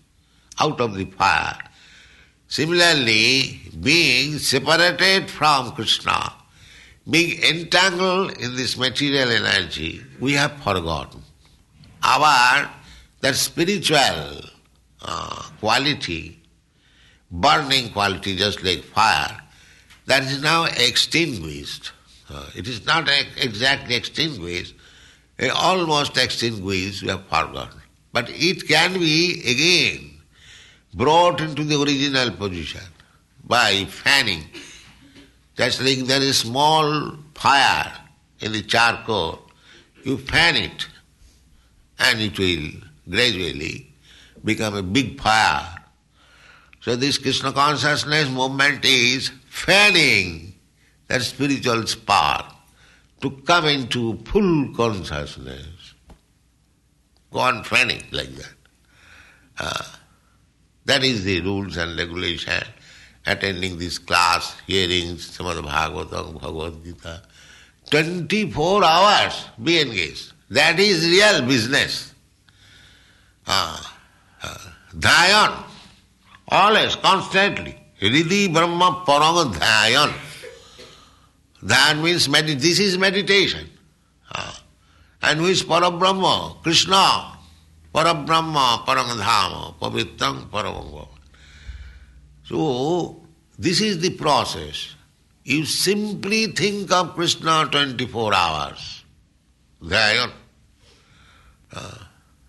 out 0.59 0.81
of 0.81 0.94
the 0.94 1.05
fire. 1.05 1.59
Similarly, 2.48 3.61
being 3.80 4.38
separated 4.38 5.28
from 5.30 5.72
Krishna, 5.72 6.32
being 7.09 7.42
entangled 7.42 8.32
in 8.38 8.56
this 8.56 8.76
material 8.76 9.30
energy, 9.30 10.02
we 10.20 10.32
have 10.35 10.52
forgotten. 10.62 11.22
Our 12.02 12.70
that 13.20 13.35
spiritual 13.35 14.40
uh, 15.02 15.42
quality, 15.59 16.40
burning 17.30 17.90
quality, 17.90 18.37
just 18.37 18.62
like 18.62 18.85
fire, 18.85 19.40
that 20.06 20.22
is 20.22 20.40
now 20.42 20.64
extinguished. 20.64 21.92
Uh, 22.30 22.46
it 22.54 22.68
is 22.68 22.87
not 22.87 23.09
exactly 23.37 23.96
extinguished, 23.96 24.74
uh, 25.40 25.48
almost 25.54 26.16
extinguished, 26.16 27.02
we 27.02 27.09
have 27.09 27.24
forgotten. 27.24 27.80
But 28.12 28.30
it 28.30 28.68
can 28.68 28.94
be 28.94 29.40
again 29.40 30.06
brought 30.96 31.40
into 31.42 31.62
the 31.62 31.80
original 31.80 32.30
position 32.30 32.80
by 33.44 33.85
fanning. 33.85 34.44
Just 35.54 35.82
like 35.82 35.98
there 35.98 36.22
is 36.22 36.38
small 36.38 37.16
fire 37.35 37.92
in 38.40 38.52
the 38.52 38.62
charcoal, 38.62 39.42
you 40.02 40.16
fan 40.16 40.56
it 40.56 40.87
and 41.98 42.20
it 42.20 42.38
will 42.38 42.68
gradually 43.09 43.92
become 44.44 44.74
a 44.74 44.82
big 44.82 45.20
fire. 45.20 45.85
So 46.80 46.96
this 46.96 47.18
Krishna 47.18 47.52
consciousness 47.52 48.28
movement 48.30 48.85
is 48.85 49.30
fanning 49.48 50.54
that 51.09 51.22
spiritual 51.22 51.87
spark 51.87 52.46
to 53.20 53.30
come 53.30 53.66
into 53.66 54.18
full 54.24 54.74
consciousness. 54.74 55.94
Go 57.32 57.40
on 57.40 57.64
fanning 57.64 58.02
like 58.12 58.35
that. 58.35 58.54
Uh, 59.59 59.82
that 60.87 61.05
is 61.05 61.25
the 61.25 61.40
rules 61.42 61.77
and 61.77 61.99
regulation. 61.99 62.62
Attending 63.27 63.77
this 63.77 63.99
class, 63.99 64.57
hearing 64.66 65.16
Srimad 65.16 65.61
Bhagavatam, 65.62 66.40
Bhagavad 66.40 66.85
Gita. 66.85 67.22
24 67.90 68.85
hours 68.85 69.46
be 69.62 69.81
engaged. 69.81 70.33
That 70.51 70.79
is 70.79 71.05
real 71.05 71.42
business. 71.42 72.14
Ah, 73.46 73.96
ah. 74.42 74.72
Dhyayan. 74.94 75.64
Always, 76.49 76.94
constantly. 76.96 77.77
Hridi 78.01 78.53
Brahma 78.53 79.05
Parama 79.05 79.53
Dhyayan. 79.53 80.12
Dhyan 81.64 82.03
means 82.03 82.29
this 82.62 82.79
is 82.79 82.96
meditation. 82.96 83.68
Ah. 84.33 84.62
And 85.22 85.40
who 85.40 85.46
is 85.46 85.64
Parabrahma? 85.64 86.62
Krishna. 86.62 87.36
Parabrahma, 87.96 88.85
Parangadhama, 88.85 89.74
Pavitram, 89.78 90.50
Paramangva. 90.50 91.09
So, 92.44 93.22
this 93.59 93.80
is 93.80 94.00
the 94.00 94.11
process. 94.11 94.94
You 95.44 95.64
simply 95.64 96.48
think 96.48 96.92
of 96.92 97.14
Krishna 97.14 97.66
24 97.72 98.35
hours. 98.35 99.04
Dhyan. 99.82 100.30
Uh, 101.72 101.90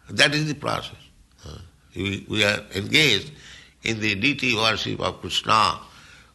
that 0.09 0.35
is 0.35 0.47
the 0.47 0.55
process. 0.55 0.97
Uh, 1.45 1.59
we, 1.95 2.25
we 2.27 2.43
are 2.43 2.65
engaged 2.75 3.31
in 3.83 4.01
the 4.01 4.15
deity 4.15 4.53
worship 4.53 4.99
of 4.99 5.21
Krishna. 5.21 5.79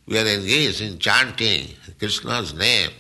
We 0.07 0.19
are 0.19 0.27
engaged 0.27 0.81
in 0.81 0.99
chanting 0.99 1.69
Krishna's 1.99 2.55
name. 2.55 2.91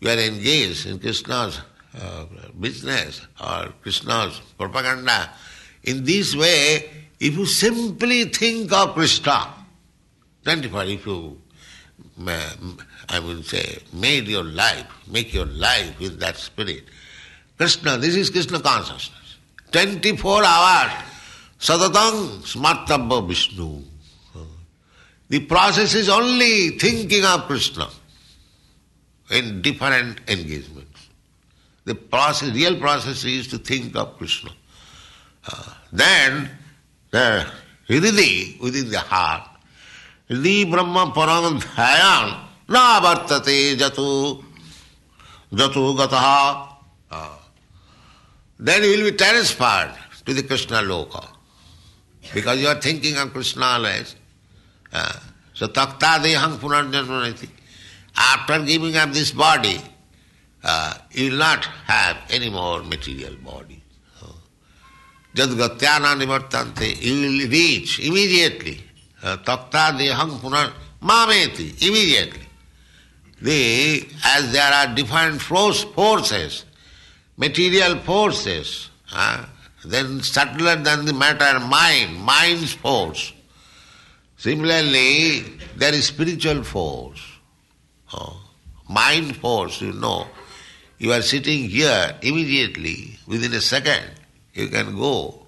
We 0.00 0.10
are 0.10 0.18
engaged 0.18 0.84
in 0.84 0.98
Krishna's 0.98 1.58
uh, 1.98 2.26
business 2.60 3.22
or 3.40 3.72
Krishna's 3.80 4.42
propaganda. 4.58 5.30
In 5.84 6.04
this 6.04 6.34
way, 6.34 6.90
if 7.20 7.36
you 7.36 7.46
simply 7.46 8.24
think 8.24 8.72
of 8.72 8.94
Krishna, 8.94 9.54
24, 10.44 10.84
if 10.84 11.06
you, 11.06 11.38
I 12.26 13.18
would 13.18 13.44
say, 13.44 13.78
made 13.92 14.26
your 14.26 14.44
life, 14.44 14.86
make 15.06 15.32
your 15.32 15.46
life 15.46 15.98
with 16.00 16.18
that 16.20 16.36
spirit, 16.36 16.84
Krishna, 17.56 17.98
this 17.98 18.16
is 18.16 18.30
Krishna 18.30 18.60
consciousness. 18.60 19.36
24 19.72 20.44
hours, 20.44 20.92
sadatang 21.58 22.42
smartabha 22.42 23.26
Vishnu. 23.26 23.82
The 25.28 25.40
process 25.40 25.94
is 25.94 26.08
only 26.08 26.70
thinking 26.78 27.24
of 27.24 27.42
Krishna 27.42 27.88
in 29.30 29.62
different 29.62 30.20
engagements. 30.28 31.08
The 31.84 31.94
process, 31.94 32.54
real 32.54 32.78
process 32.78 33.24
is 33.24 33.48
to 33.48 33.58
think 33.58 33.96
of 33.96 34.16
Krishna. 34.16 34.50
Then 35.92 36.50
the 37.10 37.46
Hridhi 37.88 38.60
within 38.60 38.90
the 38.90 38.98
heart, 38.98 39.48
the 40.28 40.64
Brahma 40.64 41.12
Param 41.14 41.60
Dhyayan 41.60 42.40
na 42.68 43.00
vartate 43.00 43.76
jatu 43.76 44.42
jatu 45.52 45.96
gataha. 45.96 46.68
Ah. 47.10 47.38
Then 48.58 48.82
you 48.82 48.90
will 48.90 49.10
be 49.10 49.16
transferred 49.16 49.94
to 50.24 50.34
the 50.34 50.42
Krishna 50.42 50.78
loka. 50.78 51.28
Because 52.32 52.60
you 52.60 52.66
are 52.68 52.80
thinking 52.80 53.16
of 53.16 53.32
Krishna 53.32 53.64
always. 53.64 54.16
Ah. 54.92 55.22
So 55.52 55.68
takta 55.68 56.18
dehang 56.18 56.58
punarjanmanati. 56.58 57.48
After 58.16 58.64
giving 58.64 58.96
up 58.96 59.12
this 59.12 59.30
body, 59.30 59.80
uh, 60.64 60.94
you 61.12 61.30
will 61.30 61.38
not 61.38 61.64
have 61.86 62.16
any 62.30 62.48
more 62.48 62.82
material 62.82 63.36
body. 63.36 63.83
Jad 65.34 65.50
gatyana 65.50 66.14
nivartante, 66.14 67.02
you 67.02 67.20
will 67.20 67.48
reach 67.50 67.98
immediately. 67.98 68.80
Takta 69.20 69.90
dehang 69.98 70.38
punar 70.38 70.72
mameti, 71.02 71.74
immediately. 71.86 72.46
The, 73.42 74.06
as 74.24 74.52
there 74.52 74.72
are 74.72 74.94
different 74.94 75.40
force, 75.42 75.82
forces, 75.82 76.64
material 77.36 77.98
forces, 77.98 78.90
uh, 79.12 79.44
then 79.84 80.22
subtler 80.22 80.76
than 80.76 81.04
the 81.04 81.12
matter, 81.12 81.58
mind, 81.60 82.22
mind's 82.22 82.72
force. 82.72 83.32
Similarly, 84.36 85.40
there 85.76 85.92
is 85.92 86.06
spiritual 86.06 86.62
force. 86.62 87.20
Oh, 88.12 88.40
mind 88.88 89.36
force, 89.36 89.80
you 89.80 89.92
know. 89.92 90.26
You 90.98 91.12
are 91.12 91.22
sitting 91.22 91.68
here 91.68 92.16
immediately, 92.22 93.18
within 93.26 93.52
a 93.52 93.60
second, 93.60 94.10
you 94.54 94.68
can 94.68 94.96
go 94.96 95.46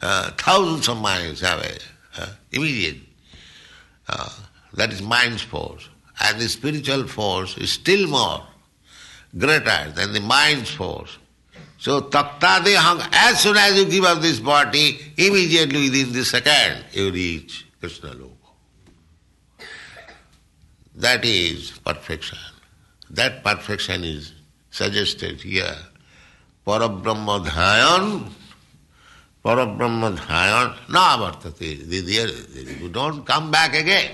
uh, 0.00 0.30
thousands 0.32 0.88
of 0.88 0.98
miles 0.98 1.42
away, 1.42 1.78
uh, 2.18 2.28
immediately. 2.52 3.08
Uh, 4.08 4.30
that 4.74 4.92
is 4.92 5.02
mind's 5.02 5.42
force. 5.42 5.88
And 6.20 6.40
the 6.40 6.48
spiritual 6.48 7.06
force 7.06 7.56
is 7.58 7.72
still 7.72 8.06
more 8.08 8.46
greater 9.36 9.90
than 9.90 10.12
the 10.12 10.20
mind's 10.20 10.70
force. 10.70 11.18
So 11.78 12.02
taktadehang, 12.02 13.06
as 13.12 13.40
soon 13.40 13.56
as 13.56 13.76
you 13.76 13.86
give 13.86 14.04
up 14.04 14.20
this 14.22 14.40
body, 14.40 14.98
immediately 15.16 15.90
within 15.90 16.12
the 16.12 16.24
second 16.24 16.84
you 16.92 17.10
reach 17.10 17.66
Krishna 17.80 18.10
Loka. 18.10 18.30
That 20.94 21.24
is 21.24 21.72
perfection. 21.84 22.38
That 23.10 23.42
perfection 23.42 24.04
is 24.04 24.32
suggested 24.70 25.40
here. 25.40 25.76
परब्रह्म 26.66 27.38
ध्यान 27.44 28.04
परब्रह्म 29.44 30.08
ध्यान 30.16 30.74
ना 30.94 31.00
आवर्तते 31.14 31.70
you 32.80 32.88
don't 32.92 33.24
come 33.28 33.50
back 33.54 33.74
again 33.82 34.06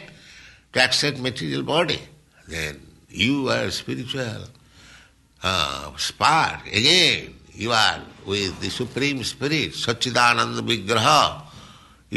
to 0.75 0.81
accept 0.81 1.19
material 1.27 1.63
body 1.73 1.99
then 2.51 2.81
you 3.25 3.47
are 3.57 3.71
spiritual 3.79 4.47
spark 6.07 6.51
again 6.81 7.29
you 7.63 7.71
are 7.77 8.01
with 8.29 8.61
the 8.63 8.71
supreme 8.79 9.23
spirit 9.31 9.75
सच्चिदानंद 9.77 10.59
विग्रह 10.71 11.09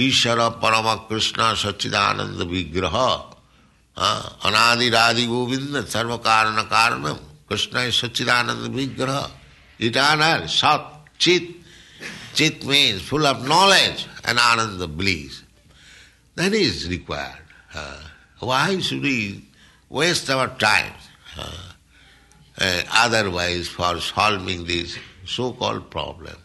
ईश्वर 0.08 0.40
परम 0.64 0.94
कृष्ण 1.10 1.54
सच्चिदानंद 1.64 2.42
विग्रह 2.52 2.98
अनादिरादि 4.48 5.26
गोविंद 5.28 5.86
सर्व 5.86 6.18
कारण 6.28 6.62
कारण 6.74 7.14
कृष्ण 7.50 7.90
सच्चिदानंद 8.02 8.76
विग्रह 8.76 9.20
eternal, 9.80 10.48
Sat, 10.48 10.86
Chit. 11.18 11.44
Chit 12.34 12.66
means 12.66 13.02
full 13.02 13.26
of 13.28 13.48
knowledge 13.48 14.08
and 14.26 14.40
Ananda 14.40 14.88
bliss. 14.88 15.44
That 16.36 16.54
is 16.54 16.90
required. 16.90 17.44
Uh, 17.74 18.00
why 18.40 18.80
should 18.80 19.02
we 19.02 19.46
waste 19.90 20.30
our 20.30 20.48
time 20.58 20.94
uh, 21.38 21.58
uh, 22.58 22.82
otherwise 22.92 23.68
for 23.68 24.00
solving 24.00 24.66
this 24.66 24.98
so-called 25.26 25.92
problem? 25.92 26.36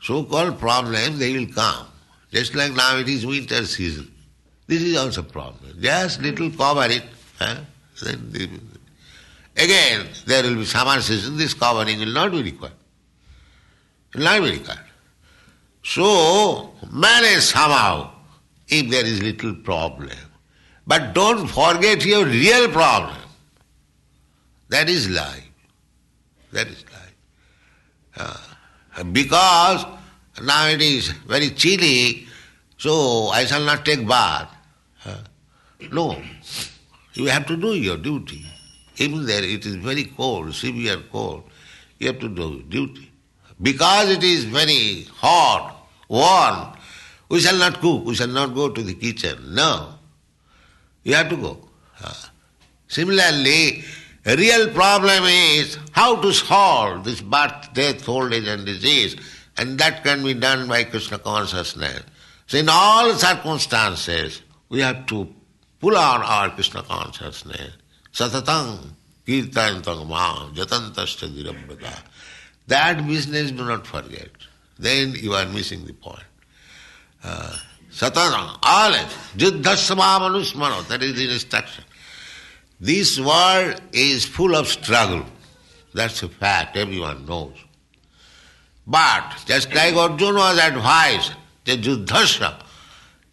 So-called 0.00 0.58
problem, 0.58 1.18
they 1.18 1.36
will 1.36 1.52
come. 1.52 1.88
Just 2.32 2.54
like 2.54 2.72
now 2.74 2.96
it 2.96 3.08
is 3.08 3.26
winter 3.26 3.64
season. 3.66 4.10
This 4.66 4.82
is 4.82 4.96
also 4.96 5.22
problem. 5.22 5.76
Just 5.80 6.20
little 6.22 6.50
cover 6.50 6.86
it, 6.90 7.04
then 7.38 8.30
the 8.32 8.48
again, 9.56 10.08
there 10.26 10.42
will 10.42 10.56
be 10.56 10.64
summer 10.64 11.00
season, 11.00 11.36
this 11.36 11.54
covering 11.54 11.98
will 11.98 12.12
not 12.12 12.32
be 12.32 12.42
required. 12.42 12.72
It 14.12 14.18
will 14.18 14.24
not 14.24 14.42
be 14.42 14.50
required. 14.52 14.80
So, 15.82 16.72
manage 16.90 17.42
somehow 17.42 18.10
if 18.68 18.90
there 18.90 19.04
is 19.04 19.22
little 19.22 19.54
problem. 19.54 20.10
But 20.86 21.14
don't 21.14 21.46
forget 21.46 22.04
your 22.04 22.24
real 22.24 22.68
problem. 22.70 23.16
That 24.68 24.88
is 24.88 25.08
life. 25.08 25.48
That 26.52 26.66
is 26.68 26.84
life. 26.84 27.14
Uh, 28.16 29.04
because 29.04 29.84
now 30.42 30.68
it 30.68 30.80
is 30.80 31.08
very 31.08 31.50
chilly, 31.50 32.26
so 32.78 33.28
I 33.28 33.44
shall 33.44 33.64
not 33.64 33.84
take 33.84 34.06
bath. 34.06 34.48
Uh, 35.04 35.18
no, 35.92 36.20
you 37.14 37.26
have 37.26 37.46
to 37.46 37.56
do 37.56 37.74
your 37.74 37.96
duty. 37.96 38.44
Even 38.98 39.26
there 39.26 39.44
it 39.44 39.66
is 39.66 39.76
very 39.76 40.04
cold, 40.04 40.54
severe 40.54 40.98
cold, 41.12 41.44
you 41.98 42.06
have 42.08 42.18
to 42.20 42.28
do 42.28 42.62
duty. 42.62 43.10
Because 43.60 44.10
it 44.10 44.22
is 44.22 44.44
very 44.44 45.04
hot, 45.14 45.86
warm, 46.08 46.76
we 47.28 47.40
shall 47.40 47.56
not 47.56 47.80
cook, 47.80 48.04
we 48.04 48.14
shall 48.14 48.28
not 48.28 48.54
go 48.54 48.70
to 48.70 48.82
the 48.82 48.94
kitchen. 48.94 49.54
No, 49.54 49.94
you 51.02 51.14
have 51.14 51.28
to 51.30 51.36
go. 51.36 51.58
Similarly, 52.88 53.84
a 54.24 54.36
real 54.36 54.68
problem 54.72 55.24
is 55.24 55.78
how 55.92 56.20
to 56.20 56.32
solve 56.32 57.04
this 57.04 57.20
birth, 57.20 57.72
death, 57.74 58.08
old 58.08 58.32
age 58.32 58.46
and 58.46 58.64
disease. 58.64 59.16
And 59.56 59.78
that 59.78 60.04
can 60.04 60.22
be 60.22 60.34
done 60.34 60.68
by 60.68 60.84
Krishna 60.84 61.18
consciousness. 61.18 62.02
So 62.46 62.58
in 62.58 62.68
all 62.68 63.14
circumstances, 63.14 64.42
we 64.68 64.80
have 64.80 65.06
to 65.06 65.32
pull 65.80 65.96
on 65.96 66.22
our 66.22 66.50
Krishna 66.50 66.82
consciousness. 66.82 67.72
Satatang, 68.16 68.78
kirtantang 69.26 70.06
ma, 70.08 70.48
jatantashta 70.54 71.28
dirabhata. 71.28 72.02
That 72.66 73.06
business 73.06 73.50
do 73.50 73.66
not 73.66 73.86
forget. 73.86 74.30
Then 74.78 75.14
you 75.14 75.34
are 75.34 75.44
missing 75.44 75.84
the 75.84 75.92
point. 75.92 76.24
Uh, 77.22 77.54
Satatang, 77.92 78.58
always, 78.62 79.02
juddhasamamanusmano, 79.36 80.88
that 80.88 81.02
is 81.02 81.16
the 81.16 81.30
instruction. 81.30 81.84
This 82.80 83.20
world 83.20 83.82
is 83.92 84.24
full 84.24 84.56
of 84.56 84.66
struggle. 84.66 85.26
That's 85.92 86.22
a 86.22 86.30
fact, 86.30 86.78
everyone 86.78 87.26
knows. 87.26 87.56
But 88.86 89.44
just 89.44 89.74
like 89.74 89.94
Arjuna 89.94 90.38
was 90.38 90.58
advised, 90.58 91.32
the 91.66 91.76
Juddhasya, 91.76 92.62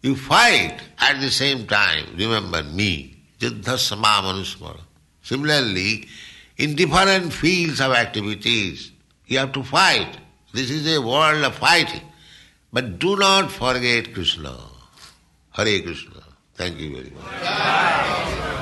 you 0.02 0.14
fight 0.14 0.78
at 0.98 1.20
the 1.22 1.30
same 1.30 1.66
time, 1.66 2.04
remember 2.18 2.62
me. 2.62 3.13
Juddha 3.44 3.76
samamanusmara. 3.76 4.80
Similarly, 5.22 6.08
in 6.56 6.74
different 6.74 7.32
fields 7.32 7.80
of 7.80 7.92
activities, 7.92 8.92
you 9.26 9.38
have 9.38 9.52
to 9.52 9.62
fight. 9.62 10.18
This 10.52 10.70
is 10.70 10.86
a 10.96 11.00
world 11.00 11.44
of 11.44 11.54
fighting. 11.56 12.02
But 12.72 12.98
do 12.98 13.16
not 13.16 13.50
forget 13.50 14.12
Krishna. 14.14 14.56
Hare 15.52 15.82
Krishna. 15.82 16.22
Thank 16.54 16.78
you 16.78 16.96
very 16.96 17.10
much. 17.10 18.53